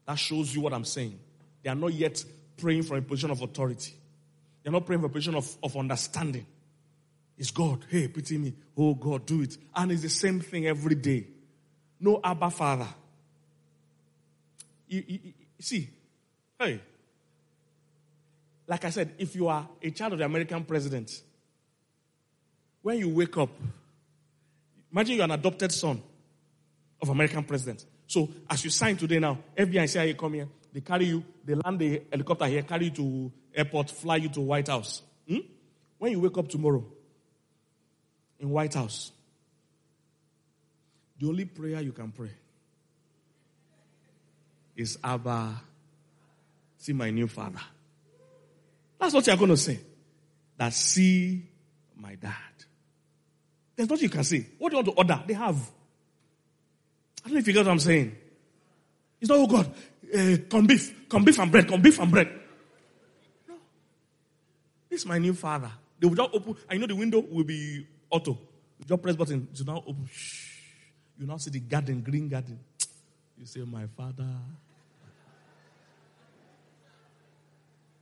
[0.05, 1.19] That shows you what I'm saying.
[1.65, 2.23] They are not yet
[2.57, 3.95] praying from a position of authority.
[4.61, 6.45] They are not praying from a position of, of understanding.
[7.39, 7.83] It's God.
[7.89, 8.53] Hey, pity me.
[8.77, 9.57] Oh, God, do it.
[9.75, 11.25] And it's the same thing every day.
[11.99, 12.87] No Abba Father.
[14.87, 15.89] You, you, you, see,
[16.59, 16.79] hey,
[18.67, 21.09] like I said, if you are a child of the American president,
[22.83, 23.49] when you wake up,
[24.91, 25.99] imagine you're an adopted son
[27.01, 27.83] of American president.
[28.05, 30.47] So as you sign today now, FBI and CIA come here.
[30.75, 34.41] They carry you, they land the helicopter here, carry you to airport, fly you to
[34.41, 35.03] White House.
[35.25, 35.37] Hmm?
[35.97, 36.83] When you wake up tomorrow
[38.41, 39.13] in White House,
[41.17, 42.31] the only prayer you can pray
[44.75, 45.61] is Abba,
[46.77, 47.61] see my new father.
[48.99, 49.79] That's what you're going to say.
[50.57, 51.41] That see
[51.95, 52.33] my dad.
[53.77, 54.45] There's nothing you can say.
[54.57, 55.23] What do you want to order?
[55.25, 55.55] They have.
[55.55, 58.13] I don't know if you get what I'm saying.
[59.21, 59.73] It's not, oh God,
[60.15, 62.27] uh, come beef, come beef and bread, come beef and bread.
[63.47, 63.55] No.
[64.89, 65.71] This is my new father.
[65.99, 68.31] They will just open, I know the window will be auto.
[68.79, 70.07] You just press button, to now open.
[70.11, 70.51] Shh.
[71.19, 72.59] You now see the garden, green garden.
[73.37, 74.29] You say, My father.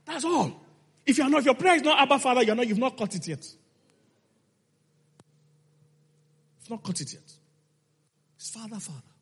[0.05, 0.61] That's all.
[1.05, 3.15] If you're not, if your prayer is not Abba Father, you're not, you've not caught
[3.15, 3.43] it yet.
[6.59, 7.33] You've not caught it yet.
[8.37, 9.12] It's Father, Father.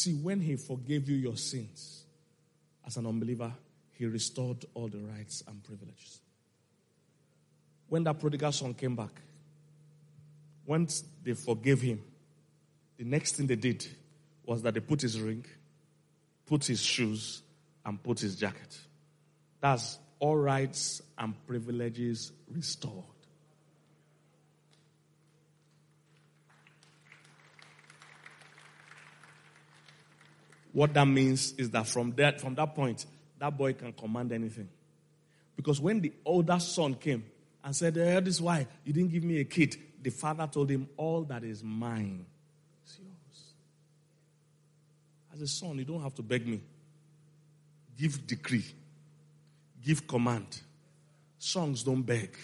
[0.00, 2.04] See, when he forgave you your sins
[2.86, 3.52] as an unbeliever,
[3.98, 6.22] he restored all the rights and privileges.
[7.86, 9.10] When that prodigal son came back,
[10.64, 12.00] once they forgave him,
[12.96, 13.86] the next thing they did
[14.46, 15.44] was that they put his ring,
[16.46, 17.42] put his shoes,
[17.84, 18.78] and put his jacket.
[19.60, 23.04] That's all rights and privileges restored.
[30.72, 33.06] What that means is that from that, from that point,
[33.38, 34.68] that boy can command anything.
[35.56, 37.24] Because when the older son came
[37.64, 40.70] and said, eh, This is why you didn't give me a kid, the father told
[40.70, 42.24] him, All that is mine
[42.86, 43.52] is yours.
[45.34, 46.60] As a son, you don't have to beg me.
[47.98, 48.64] Give decree,
[49.84, 50.60] give command.
[51.38, 52.36] Songs don't beg,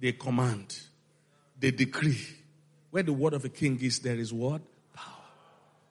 [0.00, 0.78] they command,
[1.58, 2.20] they decree.
[2.90, 4.62] Where the word of a king is, there is what?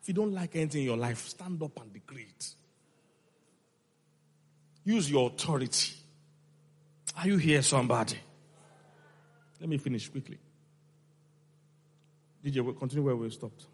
[0.06, 2.50] If you don't like anything in your life, stand up and decree it.
[4.84, 5.96] Use your authority.
[7.18, 8.20] Are you here, somebody?
[9.60, 10.38] Let me finish quickly.
[12.46, 13.66] DJ, we'll continue where we stopped.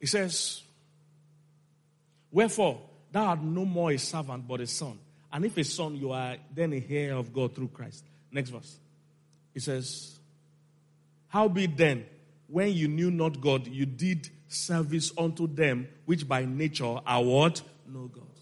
[0.00, 0.62] He says,
[2.30, 2.80] Wherefore,
[3.12, 4.98] thou art no more a servant, but a son.
[5.30, 8.02] And if a son, you are then a heir of God through Christ.
[8.30, 8.78] Next verse.
[9.52, 10.18] He says,
[11.28, 12.06] How be it then,
[12.52, 17.62] when you knew not God, you did service unto them which by nature are what?
[17.88, 18.40] No gods.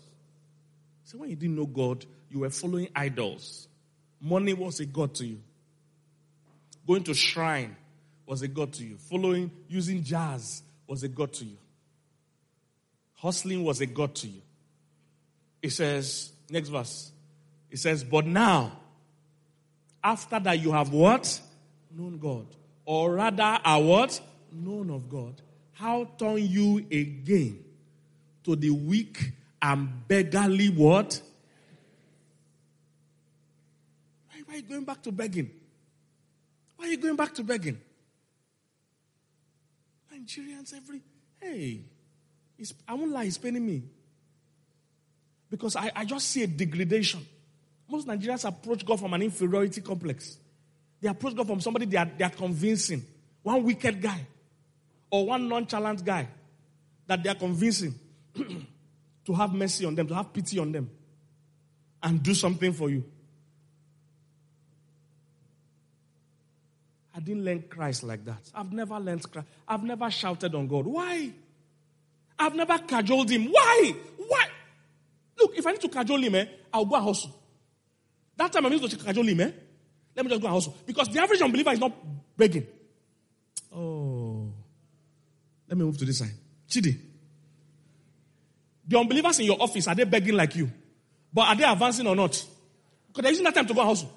[1.04, 3.68] So when you didn't know God, you were following idols.
[4.20, 5.40] Money was a God to you.
[6.88, 7.76] Going to shrine
[8.26, 8.96] was a God to you.
[8.96, 11.56] Following, using jazz was a God to you.
[13.14, 14.42] Hustling was a God to you.
[15.62, 17.12] It says, next verse.
[17.70, 18.72] It says, but now,
[20.02, 21.40] after that you have what?
[21.96, 22.46] Known God
[22.90, 24.20] or rather are what?
[24.50, 25.40] Known of God.
[25.74, 27.62] How turn you again
[28.42, 29.30] to the weak
[29.62, 31.22] and beggarly what?
[34.28, 35.52] Why, why are you going back to begging?
[36.78, 37.80] Why are you going back to begging?
[40.12, 41.00] Nigerians every
[41.40, 41.82] hey,
[42.88, 43.84] I won't lie, it's paining me.
[45.48, 47.24] Because I, I just see a degradation.
[47.88, 50.39] Most Nigerians approach God from an inferiority complex.
[51.00, 53.04] They approach God from somebody they are, they are convincing.
[53.42, 54.26] One wicked guy
[55.10, 56.28] or one nonchalant guy
[57.06, 57.94] that they are convincing
[59.24, 60.90] to have mercy on them, to have pity on them,
[62.02, 63.04] and do something for you.
[67.14, 68.50] I didn't learn Christ like that.
[68.54, 69.48] I've never learned Christ.
[69.66, 70.86] I've never shouted on God.
[70.86, 71.32] Why?
[72.38, 73.46] I've never cajoled him.
[73.46, 73.94] Why?
[74.16, 74.46] Why?
[75.38, 77.34] Look, if I need to cajole him, eh, I'll go and hustle.
[78.36, 79.50] That time I need to cajole him, eh?
[80.14, 80.76] Let me just go and hustle.
[80.86, 81.92] Because the average unbeliever is not
[82.36, 82.66] begging.
[83.74, 84.52] Oh.
[85.68, 86.32] Let me move to this side.
[86.68, 86.98] Chidi.
[88.86, 90.70] The unbelievers in your office, are they begging like you?
[91.32, 92.44] But are they advancing or not?
[93.06, 94.12] Because they're using that time to go and hustle.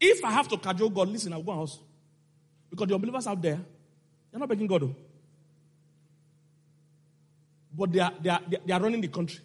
[0.00, 1.82] If I have to cajole God, listen, I'll go and hustle.
[2.70, 3.60] Because the unbelievers out there,
[4.30, 4.82] they're not begging God.
[4.82, 4.96] Though.
[7.76, 9.40] But they are, they, are, they are running the country.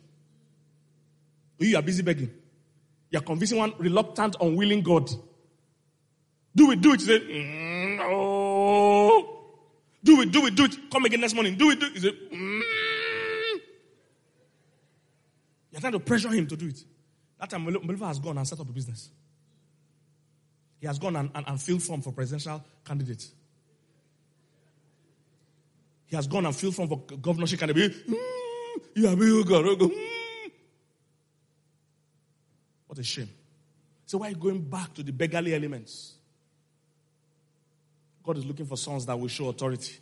[1.59, 2.31] You are busy begging.
[3.13, 5.07] You're convincing one reluctant, unwilling God.
[6.55, 7.01] Do it, do it.
[7.01, 9.39] Say, mm, no.
[10.03, 10.89] Do it, do it, do it.
[10.91, 11.55] Come again next morning.
[11.55, 11.93] Do it, do it.
[11.93, 12.61] He said, mm.
[15.71, 16.83] You're trying to pressure him to do it.
[17.39, 19.11] That time, Believer has gone and set up a business.
[20.79, 23.31] He has gone and, and, and filled form for presidential candidates.
[26.07, 28.07] He has gone and filled form for governorship candidate.
[28.07, 28.15] Mm,
[28.95, 29.65] you are being God.
[29.65, 30.12] Mm.
[32.93, 33.29] What a shame.
[34.05, 36.13] So why are you going back to the beggarly elements?
[38.23, 39.95] God is looking for sons that will show authority.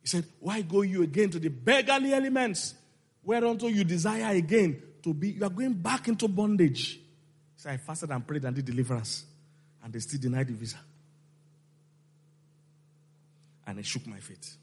[0.00, 2.72] He said, Why go you again to the beggarly elements?
[3.22, 6.94] Whereunto you desire again to be, you are going back into bondage.
[6.94, 7.00] He
[7.56, 9.26] said, I fasted and prayed and did deliverance.
[9.84, 10.78] And they still denied the visa.
[13.66, 14.54] And I shook my feet.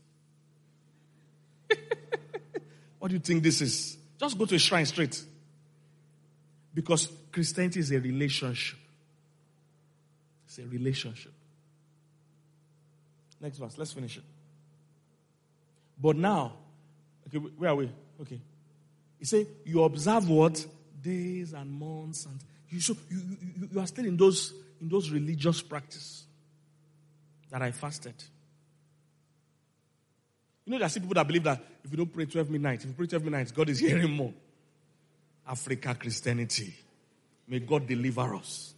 [2.97, 3.98] what do you think this is?
[4.19, 5.23] Just go to a shrine straight.
[6.73, 8.77] Because Christianity is a relationship.
[10.45, 11.31] It's a relationship.
[13.41, 14.23] Next verse, let's finish it.
[16.01, 16.53] But now,
[17.27, 17.91] okay, where are we?
[18.21, 18.39] Okay.
[19.17, 20.65] He say, you observe what?
[21.01, 22.37] Days and months and
[22.69, 26.25] you show you, you, you are still in those in those religious practice
[27.49, 28.15] that I fasted.
[30.65, 32.81] You know, there are some people that believe that if you don't pray 12 midnight,
[32.81, 34.33] if you pray 12 midnight, God is hearing more.
[35.47, 36.73] Africa Christianity.
[37.47, 38.73] May God deliver us.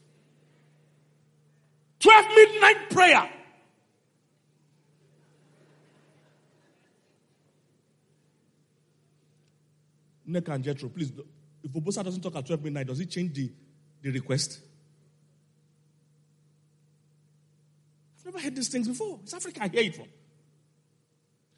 [1.99, 3.29] 12 midnight prayer.
[10.25, 11.11] Nick and Jethro, please.
[11.63, 13.51] If Obosa doesn't talk at 12 midnight, does it change the,
[14.01, 14.61] the request?
[18.17, 19.19] I've never heard these things before.
[19.23, 20.07] It's Africa I hear it from.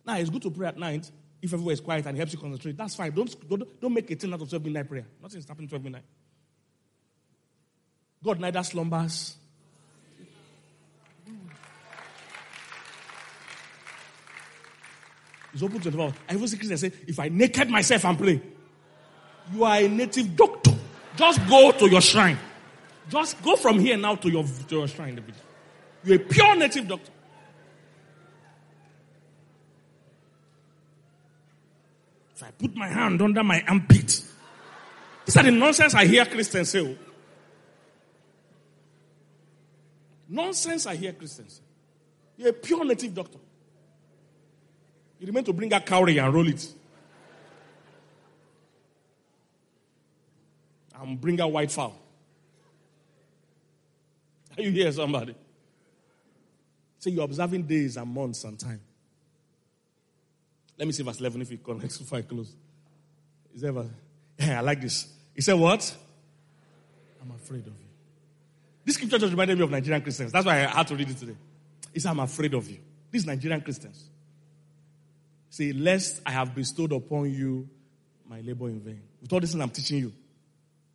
[0.05, 1.09] Now, it's good to pray at night
[1.43, 2.77] if everywhere is quiet and helps you concentrate.
[2.77, 3.11] That's fine.
[3.11, 5.05] Don't, don't, don't make a thing out of 12 midnight prayer.
[5.21, 6.03] Nothing is happening 12 midnight.
[8.23, 9.35] God neither slumbers.
[15.53, 16.13] It's open to the world.
[16.29, 18.41] I even see say, if I naked myself and pray,
[19.53, 20.73] you are a native doctor.
[21.17, 22.39] Just go to your shrine.
[23.09, 25.21] Just go from here now to your, to your shrine.
[26.05, 27.11] You're a pure native doctor.
[32.35, 34.21] If I put my hand under my armpit,
[35.25, 36.81] these are the nonsense I hear Christians say.
[36.81, 36.97] Oh.
[40.29, 41.61] Nonsense I hear Christians say.
[42.37, 43.37] You're a pure native doctor.
[45.19, 46.67] You remain to bring a cowrie and roll it.
[50.99, 51.99] And bring a white fowl.
[54.57, 55.33] Are you here, somebody?
[56.99, 58.81] Say so you're observing days and months and time.
[60.83, 62.53] Let me see verse 11 if it connects before I close.
[63.55, 63.87] Is that verse?
[64.37, 65.07] Yeah, I like this.
[65.33, 65.95] He said, What?
[67.21, 67.87] I'm afraid of you.
[68.83, 70.33] This scripture just reminded me of Nigerian Christians.
[70.33, 71.37] That's why I had to read it today.
[71.93, 72.79] He said, I'm afraid of you.
[73.09, 74.09] These Nigerian Christians.
[75.49, 77.69] Say, lest I have bestowed upon you
[78.27, 79.03] my labor in vain.
[79.21, 80.11] With all this thing I'm teaching you,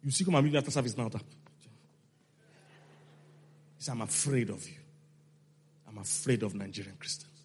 [0.05, 1.09] you see come and meet me after service now.
[1.09, 1.19] He
[3.79, 4.77] said, I'm afraid of you.
[5.89, 7.38] I'm afraid of Nigerian Christians.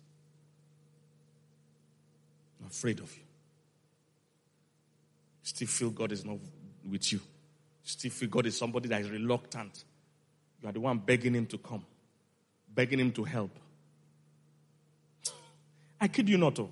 [2.64, 3.24] I'm afraid of you.
[5.42, 6.38] still feel God is not
[6.90, 7.20] with you.
[7.20, 7.26] you.
[7.84, 9.84] Still feel God is somebody that is reluctant.
[10.62, 11.86] You are the one begging him to come,
[12.74, 13.52] begging him to help.
[16.00, 16.70] I kid you not, oh.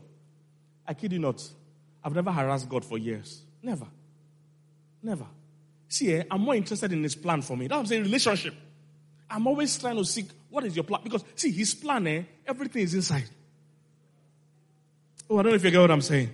[0.87, 1.45] I kid you not.
[2.03, 3.41] I've never harassed God for years.
[3.61, 3.87] Never.
[5.03, 5.25] Never.
[5.89, 7.67] See, eh, I'm more interested in his plan for me.
[7.67, 8.55] That's what I'm saying, relationship.
[9.29, 11.01] I'm always trying to seek what is your plan?
[11.03, 13.29] Because see, his plan, eh, everything is inside.
[15.31, 16.33] Oh, I don't know if you get what I'm saying.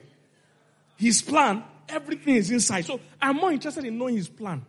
[0.96, 2.84] His plan, everything is inside.
[2.84, 4.66] So I'm more interested in knowing his plan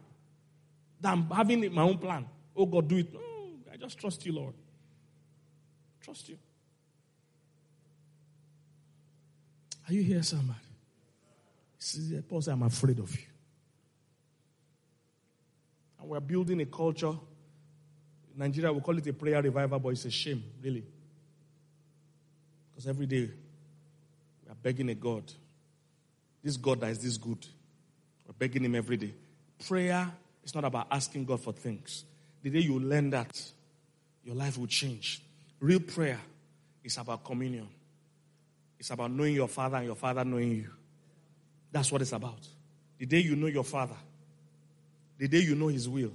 [1.00, 2.26] than having my own plan.
[2.54, 3.08] Oh God, do it.
[3.16, 4.52] Oh, I just trust you, Lord.
[6.02, 6.36] Trust you.
[9.88, 10.58] Are you here, somebody?
[11.78, 13.24] See, Paul said, I'm afraid of you.
[16.00, 17.16] And we're building a culture.
[18.34, 20.84] In Nigeria, we call it a prayer revival, but it's a shame, really.
[22.70, 23.30] Because every day
[24.62, 25.24] begging a God.
[26.42, 27.46] This God that is this good.
[28.26, 29.14] We're begging Him every day.
[29.66, 30.10] Prayer
[30.44, 32.04] is not about asking God for things.
[32.42, 33.32] The day you learn that,
[34.24, 35.22] your life will change.
[35.60, 36.20] Real prayer
[36.84, 37.68] is about communion.
[38.78, 40.70] It's about knowing your father and your father knowing you.
[41.72, 42.46] That's what it's about.
[42.98, 43.96] The day you know your father,
[45.18, 46.12] the day you know his will.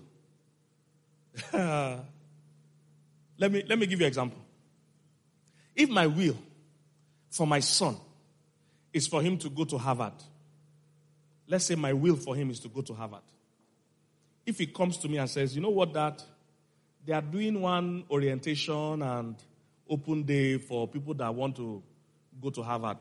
[1.53, 4.39] let me let me give you an example.
[5.75, 6.37] If my will
[7.29, 7.97] for my son
[8.93, 10.13] is for him to go to Harvard,
[11.47, 13.23] let's say my will for him is to go to Harvard.
[14.45, 16.21] If he comes to me and says, you know what, Dad,
[17.05, 19.35] they are doing one orientation and
[19.89, 21.81] open day for people that want to
[22.41, 22.97] go to Harvard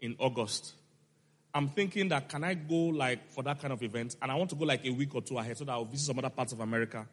[0.00, 0.74] in August.
[1.54, 4.16] I'm thinking that can I go like for that kind of event?
[4.20, 6.06] And I want to go like a week or two ahead so that I'll visit
[6.06, 7.06] some other parts of America.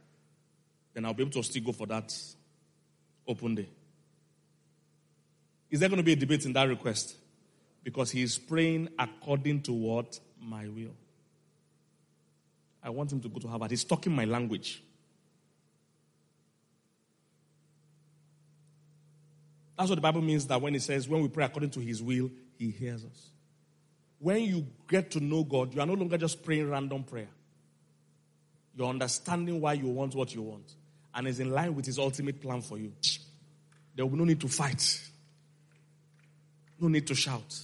[0.93, 2.13] Then I'll be able to still go for that
[3.27, 3.69] open day.
[5.71, 7.15] Is there going to be a debate in that request?
[7.85, 10.19] Because he is praying according to what?
[10.41, 10.95] My will.
[12.83, 13.69] I want him to go to Harvard.
[13.71, 14.83] He's talking my language.
[19.77, 22.01] That's what the Bible means that when it says, when we pray according to his
[22.01, 23.29] will, he hears us.
[24.19, 27.27] When you get to know God, you are no longer just praying random prayer.
[28.75, 30.73] You're understanding why you want what you want.
[31.13, 32.93] And is in line with his ultimate plan for you.
[33.95, 35.01] There will be no need to fight.
[36.79, 37.59] No need to shout.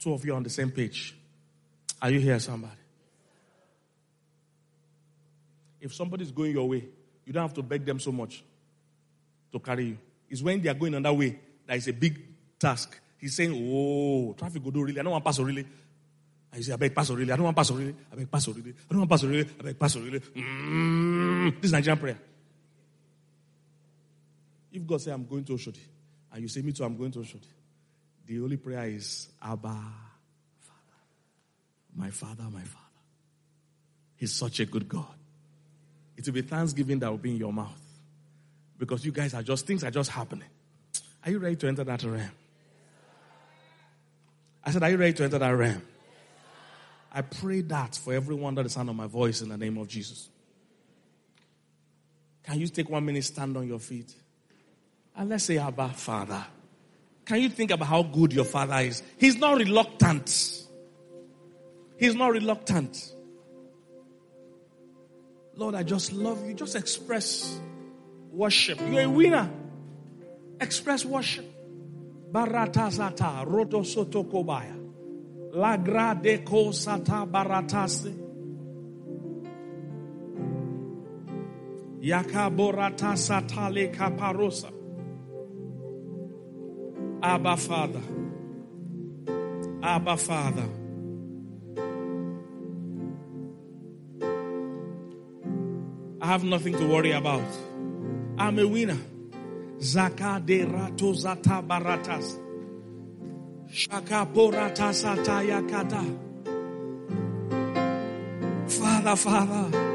[0.00, 1.16] Two of you on the same page.
[2.00, 2.72] Are you here, somebody?
[5.80, 6.84] If somebody's going your way,
[7.24, 8.42] you don't have to beg them so much
[9.52, 9.98] to carry you
[10.30, 11.38] It's when they are going another way.
[11.66, 12.20] That is a big
[12.58, 12.98] task.
[13.18, 15.00] He's saying, Oh, traffic go do really.
[15.00, 15.66] I don't want pass really.
[16.50, 17.30] And you say, I beg pass really.
[17.32, 17.94] I don't want pass really.
[18.12, 18.70] I beg pass really.
[18.70, 19.48] I don't want pass really.
[19.58, 20.20] I beg pass really.
[20.20, 22.18] Mm, this is Nigerian prayer.
[24.72, 25.80] If God say I'm going to Oshodi,
[26.32, 27.46] and you say me too, I'm going to Oshodi,
[28.28, 29.68] the only prayer is Abba,
[30.60, 30.98] Father.
[31.96, 32.84] My Father, my Father.
[34.16, 35.06] He's such a good God.
[36.16, 37.80] It will be thanksgiving that will be in your mouth.
[38.76, 40.48] Because you guys are just, things are just happening.
[41.24, 42.30] Are you ready to enter that realm?
[44.62, 45.82] I said, Are you ready to enter that realm?
[47.10, 50.28] I pray that for everyone that is of my voice in the name of Jesus.
[52.42, 54.14] Can you take one minute, stand on your feet?
[55.16, 56.44] And let's say, Abba, Father,
[57.28, 59.02] Can you think about how good your father is?
[59.18, 60.30] He's not reluctant.
[61.98, 63.12] He's not reluctant.
[65.54, 66.54] Lord, I just love you.
[66.54, 67.60] Just express
[68.30, 68.80] worship.
[68.80, 69.50] You're a winner.
[70.58, 71.44] Express worship.
[72.32, 74.78] Barata sata roto soto kobaya.
[75.52, 78.16] Lagra de ko sata baratase.
[82.00, 84.77] Yaka borata sata kaparosa.
[87.22, 88.02] Abba Father.
[89.82, 90.68] Abba Father.
[96.20, 97.42] I have nothing to worry about.
[98.38, 98.98] I'm a winner.
[99.78, 102.38] Zaka de rato zata baratas.
[103.70, 106.04] Shaka porata sata yakata.
[108.70, 109.88] Father, Father.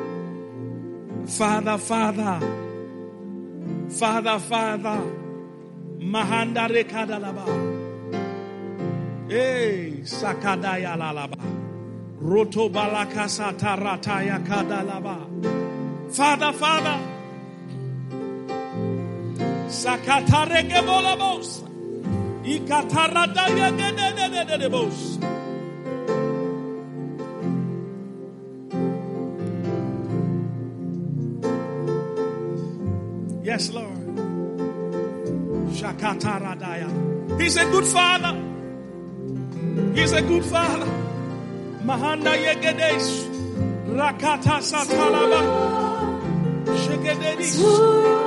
[1.28, 2.40] Father, Father.
[3.90, 5.23] Father, Father.
[6.04, 7.46] Mahanda rekadalaba.
[9.30, 11.40] Hey, sakadaya lalaba.
[12.20, 15.18] Roto balaka sata rataya kadalaba.
[16.12, 17.00] Father, Father.
[19.68, 21.64] Sakatareke bolabos.
[22.44, 25.20] Ikatarada yagededededebos.
[33.44, 34.03] Yes, Lord.
[35.84, 37.42] Shakataradaya.
[37.42, 38.34] He's a good father.
[39.94, 40.86] He's a good father.
[41.84, 43.10] Mahanda yegedesh.
[43.88, 45.42] Rakata satalaba.
[46.84, 48.23] Shegededis.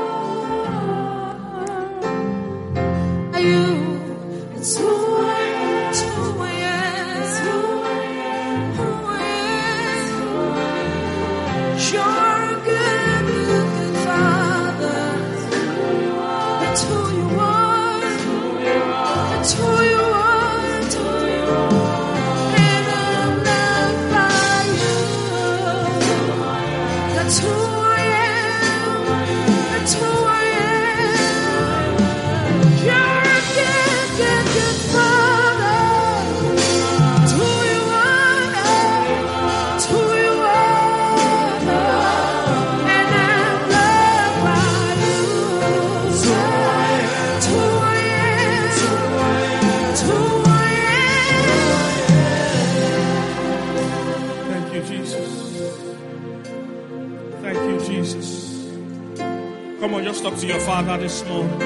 [60.27, 61.57] Talk to your father this morning.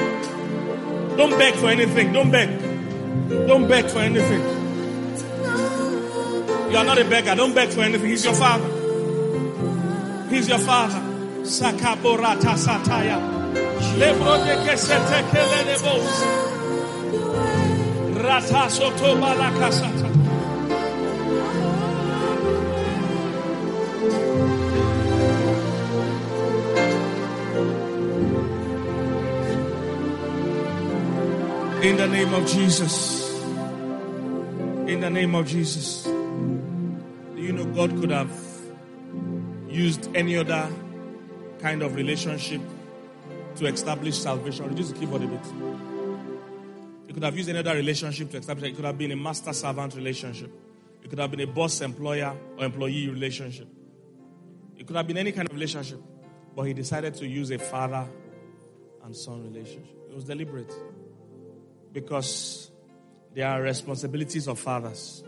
[1.17, 2.13] Don't beg for anything.
[2.13, 2.47] Don't beg.
[3.47, 4.39] Don't beg for anything.
[6.69, 7.33] You are not a beggar.
[7.33, 8.07] Don't beg for anything.
[8.07, 8.69] He's your father.
[10.29, 11.01] He's your father.
[11.41, 13.17] Sakaborata sataya.
[13.97, 16.23] Lebro de kesete kele de bos.
[18.23, 20.10] Rata.
[31.81, 33.41] In the name of Jesus.
[34.87, 36.03] In the name of Jesus.
[36.03, 38.31] Do you know God could have
[39.67, 40.69] used any other
[41.57, 42.61] kind of relationship
[43.55, 44.67] to establish salvation?
[44.67, 45.39] Reduce the keyboard a bit.
[47.07, 48.73] He could have used any other relationship to establish it.
[48.73, 50.51] It could have been a master servant relationship.
[51.03, 53.67] It could have been a boss employer or employee relationship.
[54.77, 55.99] It could have been any kind of relationship.
[56.55, 58.07] But he decided to use a father
[59.03, 59.97] and son relationship.
[60.11, 60.71] It was deliberate
[61.91, 62.71] because
[63.33, 65.23] there are responsibilities of fathers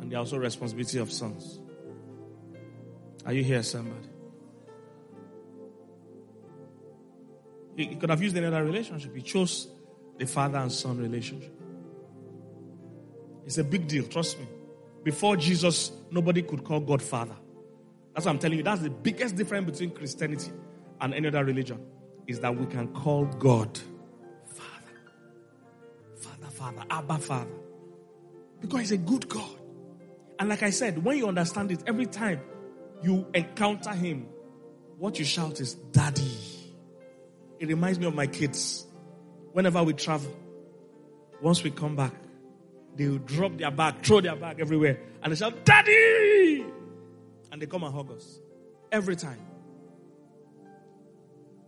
[0.00, 1.60] and there are also responsibility of sons.
[3.24, 4.08] Are you here, somebody?
[7.76, 9.14] He, could have used another relationship.
[9.14, 9.68] He chose
[10.18, 11.54] the father and son relationship.
[13.46, 14.46] It's a big deal, trust me.
[15.02, 17.34] Before Jesus, nobody could call God Father.
[18.14, 18.64] That's what I'm telling you.
[18.64, 20.52] That's the biggest difference between Christianity
[21.00, 21.84] and any other religion.
[22.28, 23.80] Is that we can call God.
[26.62, 27.50] Father, Abba Father.
[28.60, 29.50] Because He's a good God.
[30.38, 32.40] And like I said, when you understand it, every time
[33.02, 34.28] you encounter Him,
[34.96, 36.30] what you shout is Daddy.
[37.58, 38.86] It reminds me of my kids.
[39.52, 40.32] Whenever we travel,
[41.40, 42.14] once we come back,
[42.94, 46.64] they will drop their bag, throw their bag everywhere, and they shout, Daddy!
[47.50, 48.38] And they come and hug us.
[48.92, 49.40] Every time.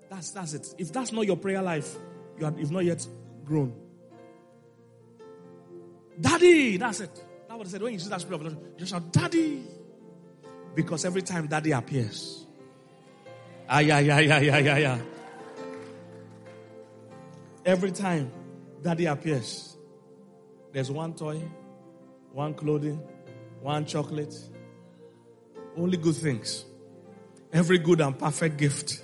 [0.09, 0.75] That's that's it.
[0.79, 1.97] If that's not your prayer life,
[2.39, 3.05] you have you've not yet
[3.45, 3.84] grown.
[6.21, 7.15] Daddy, that's it.
[7.49, 7.83] That's what I said.
[7.83, 9.65] When you see that spirit of adoption, you just shout, Daddy.
[10.75, 12.47] Because every time daddy appears.
[13.69, 14.99] Ah, yeah, yeah, yeah, yeah, yeah, yeah.
[17.65, 18.31] Every time
[18.83, 19.77] daddy appears,
[20.73, 21.41] there's one toy,
[22.33, 23.01] one clothing,
[23.63, 24.35] one chocolate,
[25.77, 26.65] only good things.
[27.53, 29.01] Every good and perfect gift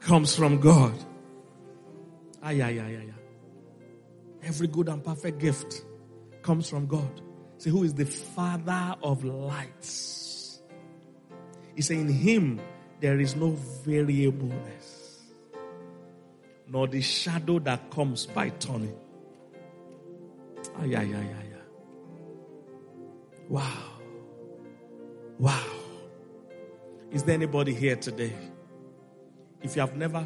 [0.00, 0.94] comes from God.
[2.42, 3.25] Ay, ay, ay, ay, ay.
[4.46, 5.84] Every good and perfect gift
[6.42, 7.20] comes from God.
[7.58, 10.60] See, who is the Father of lights?
[11.74, 12.60] He said, In Him
[13.00, 13.50] there is no
[13.84, 15.20] variableness,
[16.68, 18.96] nor the shadow that comes by turning.
[20.78, 21.62] Ay, ay, ay, ay, ay.
[23.48, 23.82] Wow.
[25.38, 25.66] Wow.
[27.10, 28.32] Is there anybody here today?
[29.60, 30.24] If you have never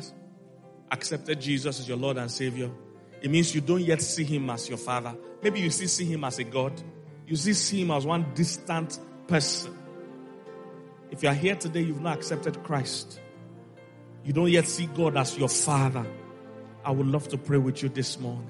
[0.90, 2.70] accepted Jesus as your Lord and Savior,
[3.22, 5.14] it means you don't yet see Him as your Father.
[5.42, 6.72] Maybe you still see Him as a God.
[7.26, 9.76] You still see Him as one distant person.
[11.10, 13.20] If you are here today, you've not accepted Christ.
[14.24, 16.06] You don't yet see God as your Father.
[16.84, 18.48] I would love to pray with you this morning.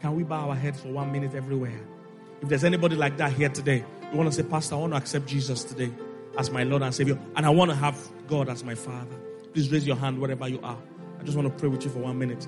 [0.00, 1.80] Can we bow our heads for one minute everywhere?
[2.40, 4.96] If there's anybody like that here today, you want to say, Pastor, I want to
[4.96, 5.92] accept Jesus today
[6.36, 7.96] as my Lord and Savior, and I want to have
[8.26, 9.16] God as my Father.
[9.52, 10.78] Please raise your hand wherever you are.
[11.20, 12.46] I just want to pray with you for one minute.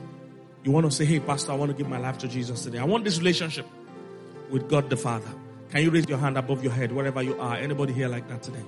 [0.65, 2.79] You want to say, Hey, Pastor, I want to give my life to Jesus today.
[2.79, 3.67] I want this relationship
[4.51, 5.29] with God the Father.
[5.71, 7.57] Can you raise your hand above your head wherever you are?
[7.57, 8.63] Anybody here like that today?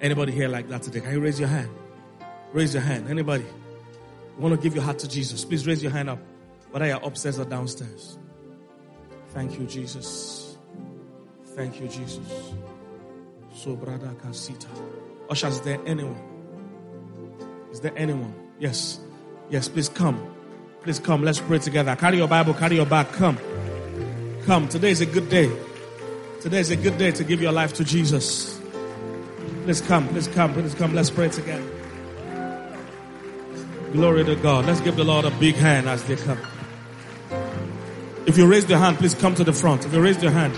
[0.00, 1.00] Anybody here like that today?
[1.00, 1.70] Can you raise your hand?
[2.52, 3.08] Raise your hand.
[3.08, 3.44] Anybody?
[3.44, 5.44] You want to give your heart to Jesus?
[5.44, 6.18] Please raise your hand up.
[6.70, 8.18] Whether you're upstairs or downstairs.
[9.28, 10.58] Thank you, Jesus.
[11.54, 12.52] Thank you, Jesus.
[13.54, 14.68] So, brother can Kasita.
[15.30, 16.20] Ushers, is there anyone?
[17.72, 18.34] Is there anyone?
[18.58, 19.00] Yes.
[19.50, 20.34] Yes, please come.
[20.82, 21.22] Please come.
[21.22, 21.96] Let's pray together.
[21.96, 23.08] Carry your Bible, carry your bag.
[23.12, 23.38] Come.
[24.44, 24.68] Come.
[24.68, 25.50] Today is a good day.
[26.40, 28.60] Today is a good day to give your life to Jesus.
[29.64, 30.08] Please come.
[30.08, 30.52] Please come.
[30.52, 30.94] Please come.
[30.94, 31.66] Let's pray together.
[33.92, 34.66] Glory to God.
[34.66, 36.38] Let's give the Lord a big hand as they come.
[38.26, 39.86] If you raise your hand, please come to the front.
[39.86, 40.54] If you raise your hand,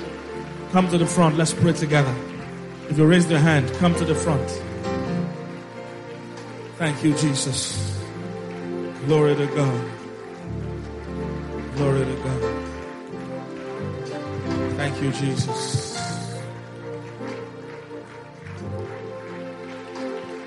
[0.73, 1.37] come to the front.
[1.39, 2.15] Let's pray together.
[2.89, 4.49] If you raise your hand, come to the front.
[6.77, 8.00] Thank you, Jesus.
[9.07, 9.91] Glory to God.
[11.77, 12.43] Glory to God.
[14.77, 15.97] Thank you, Jesus.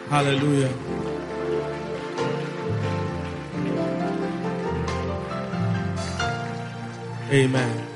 [0.10, 0.72] Hallelujah.
[7.32, 7.88] Amen.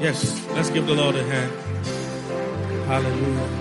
[0.00, 1.52] Yes, let's give the Lord a hand.
[2.86, 3.59] Hallelujah.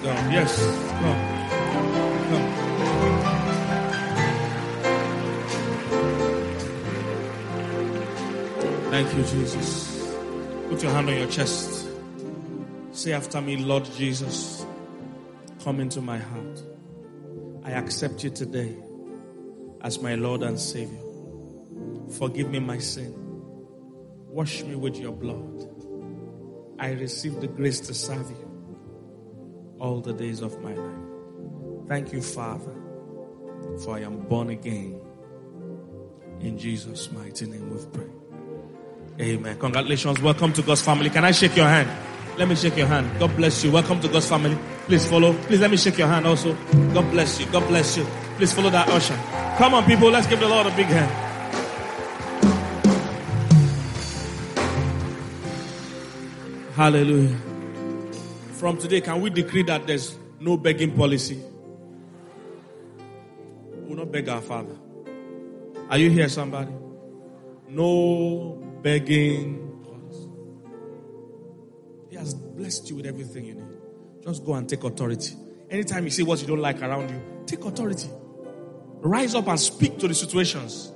[0.00, 0.58] Yes,
[1.00, 1.20] come.
[2.30, 2.48] Come.
[8.90, 10.14] Thank you, Jesus.
[10.68, 11.88] Put your hand on your chest.
[12.92, 14.64] Say after me, Lord Jesus,
[15.62, 16.62] come into my heart.
[17.64, 18.74] I accept you today
[19.82, 21.02] as my Lord and Savior.
[22.18, 23.14] Forgive me my sin.
[24.28, 25.68] Wash me with your blood.
[26.78, 28.51] I receive the grace to serve you
[29.82, 31.88] all the days of my life.
[31.88, 32.72] Thank you, Father,
[33.82, 35.00] for I am born again.
[36.40, 38.10] In Jesus' mighty name we've prayed.
[39.20, 39.58] Amen.
[39.58, 40.22] Congratulations.
[40.22, 41.10] Welcome to God's family.
[41.10, 41.90] Can I shake your hand?
[42.38, 43.10] Let me shake your hand.
[43.18, 43.72] God bless you.
[43.72, 44.56] Welcome to God's family.
[44.86, 45.34] Please follow.
[45.48, 46.54] Please let me shake your hand also.
[46.94, 47.46] God bless you.
[47.46, 48.04] God bless you.
[48.36, 49.18] Please follow that usher.
[49.58, 50.10] Come on, people.
[50.10, 51.10] Let's give the Lord a big hand.
[56.76, 57.51] Hallelujah.
[58.62, 61.42] From today, can we decree that there's no begging policy?
[63.72, 64.76] We'll not beg our Father.
[65.90, 66.70] Are you here, somebody?
[67.66, 70.28] No begging policy.
[72.10, 73.78] He has blessed you with everything you need.
[74.22, 75.34] Just go and take authority.
[75.68, 78.10] Anytime you see what you don't like around you, take authority.
[79.00, 80.92] Rise up and speak to the situations.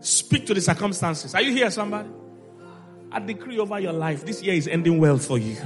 [0.00, 1.36] Speak to the circumstances.
[1.36, 2.08] Are you here, somebody?
[3.12, 5.56] I decree over your life this year is ending well for you.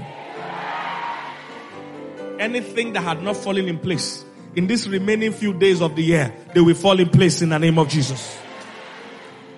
[2.38, 4.24] Anything that had not fallen in place
[4.56, 7.58] in these remaining few days of the year, they will fall in place in the
[7.58, 8.38] name of Jesus.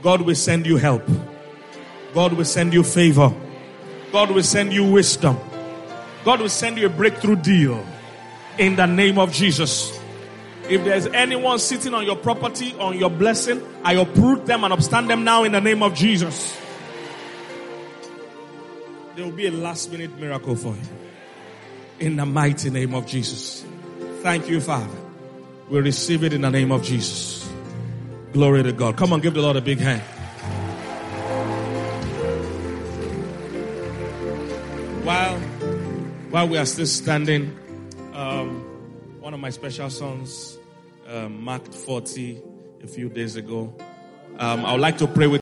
[0.02, 1.02] God will send you help.
[2.14, 3.34] God will send you favor.
[4.12, 5.36] God will send you wisdom.
[6.24, 7.84] God will send you a breakthrough deal
[8.58, 9.98] in the name of Jesus.
[10.68, 15.08] If there's anyone sitting on your property, on your blessing, I uproot them and upstand
[15.08, 16.56] them now in the name of Jesus.
[19.14, 21.05] There will be a last minute miracle for you.
[21.98, 23.64] In the mighty name of Jesus.
[24.22, 24.98] Thank you, Father.
[25.68, 27.50] We receive it in the name of Jesus.
[28.32, 28.96] Glory to God.
[28.96, 30.02] Come on, give the Lord a big hand.
[35.06, 35.38] while
[36.30, 37.56] while we are still standing,
[38.12, 38.60] um,
[39.20, 40.58] one of my special sons
[41.08, 42.42] um, marked 40
[42.82, 43.72] a few days ago.
[44.38, 45.34] Um, I would like to pray with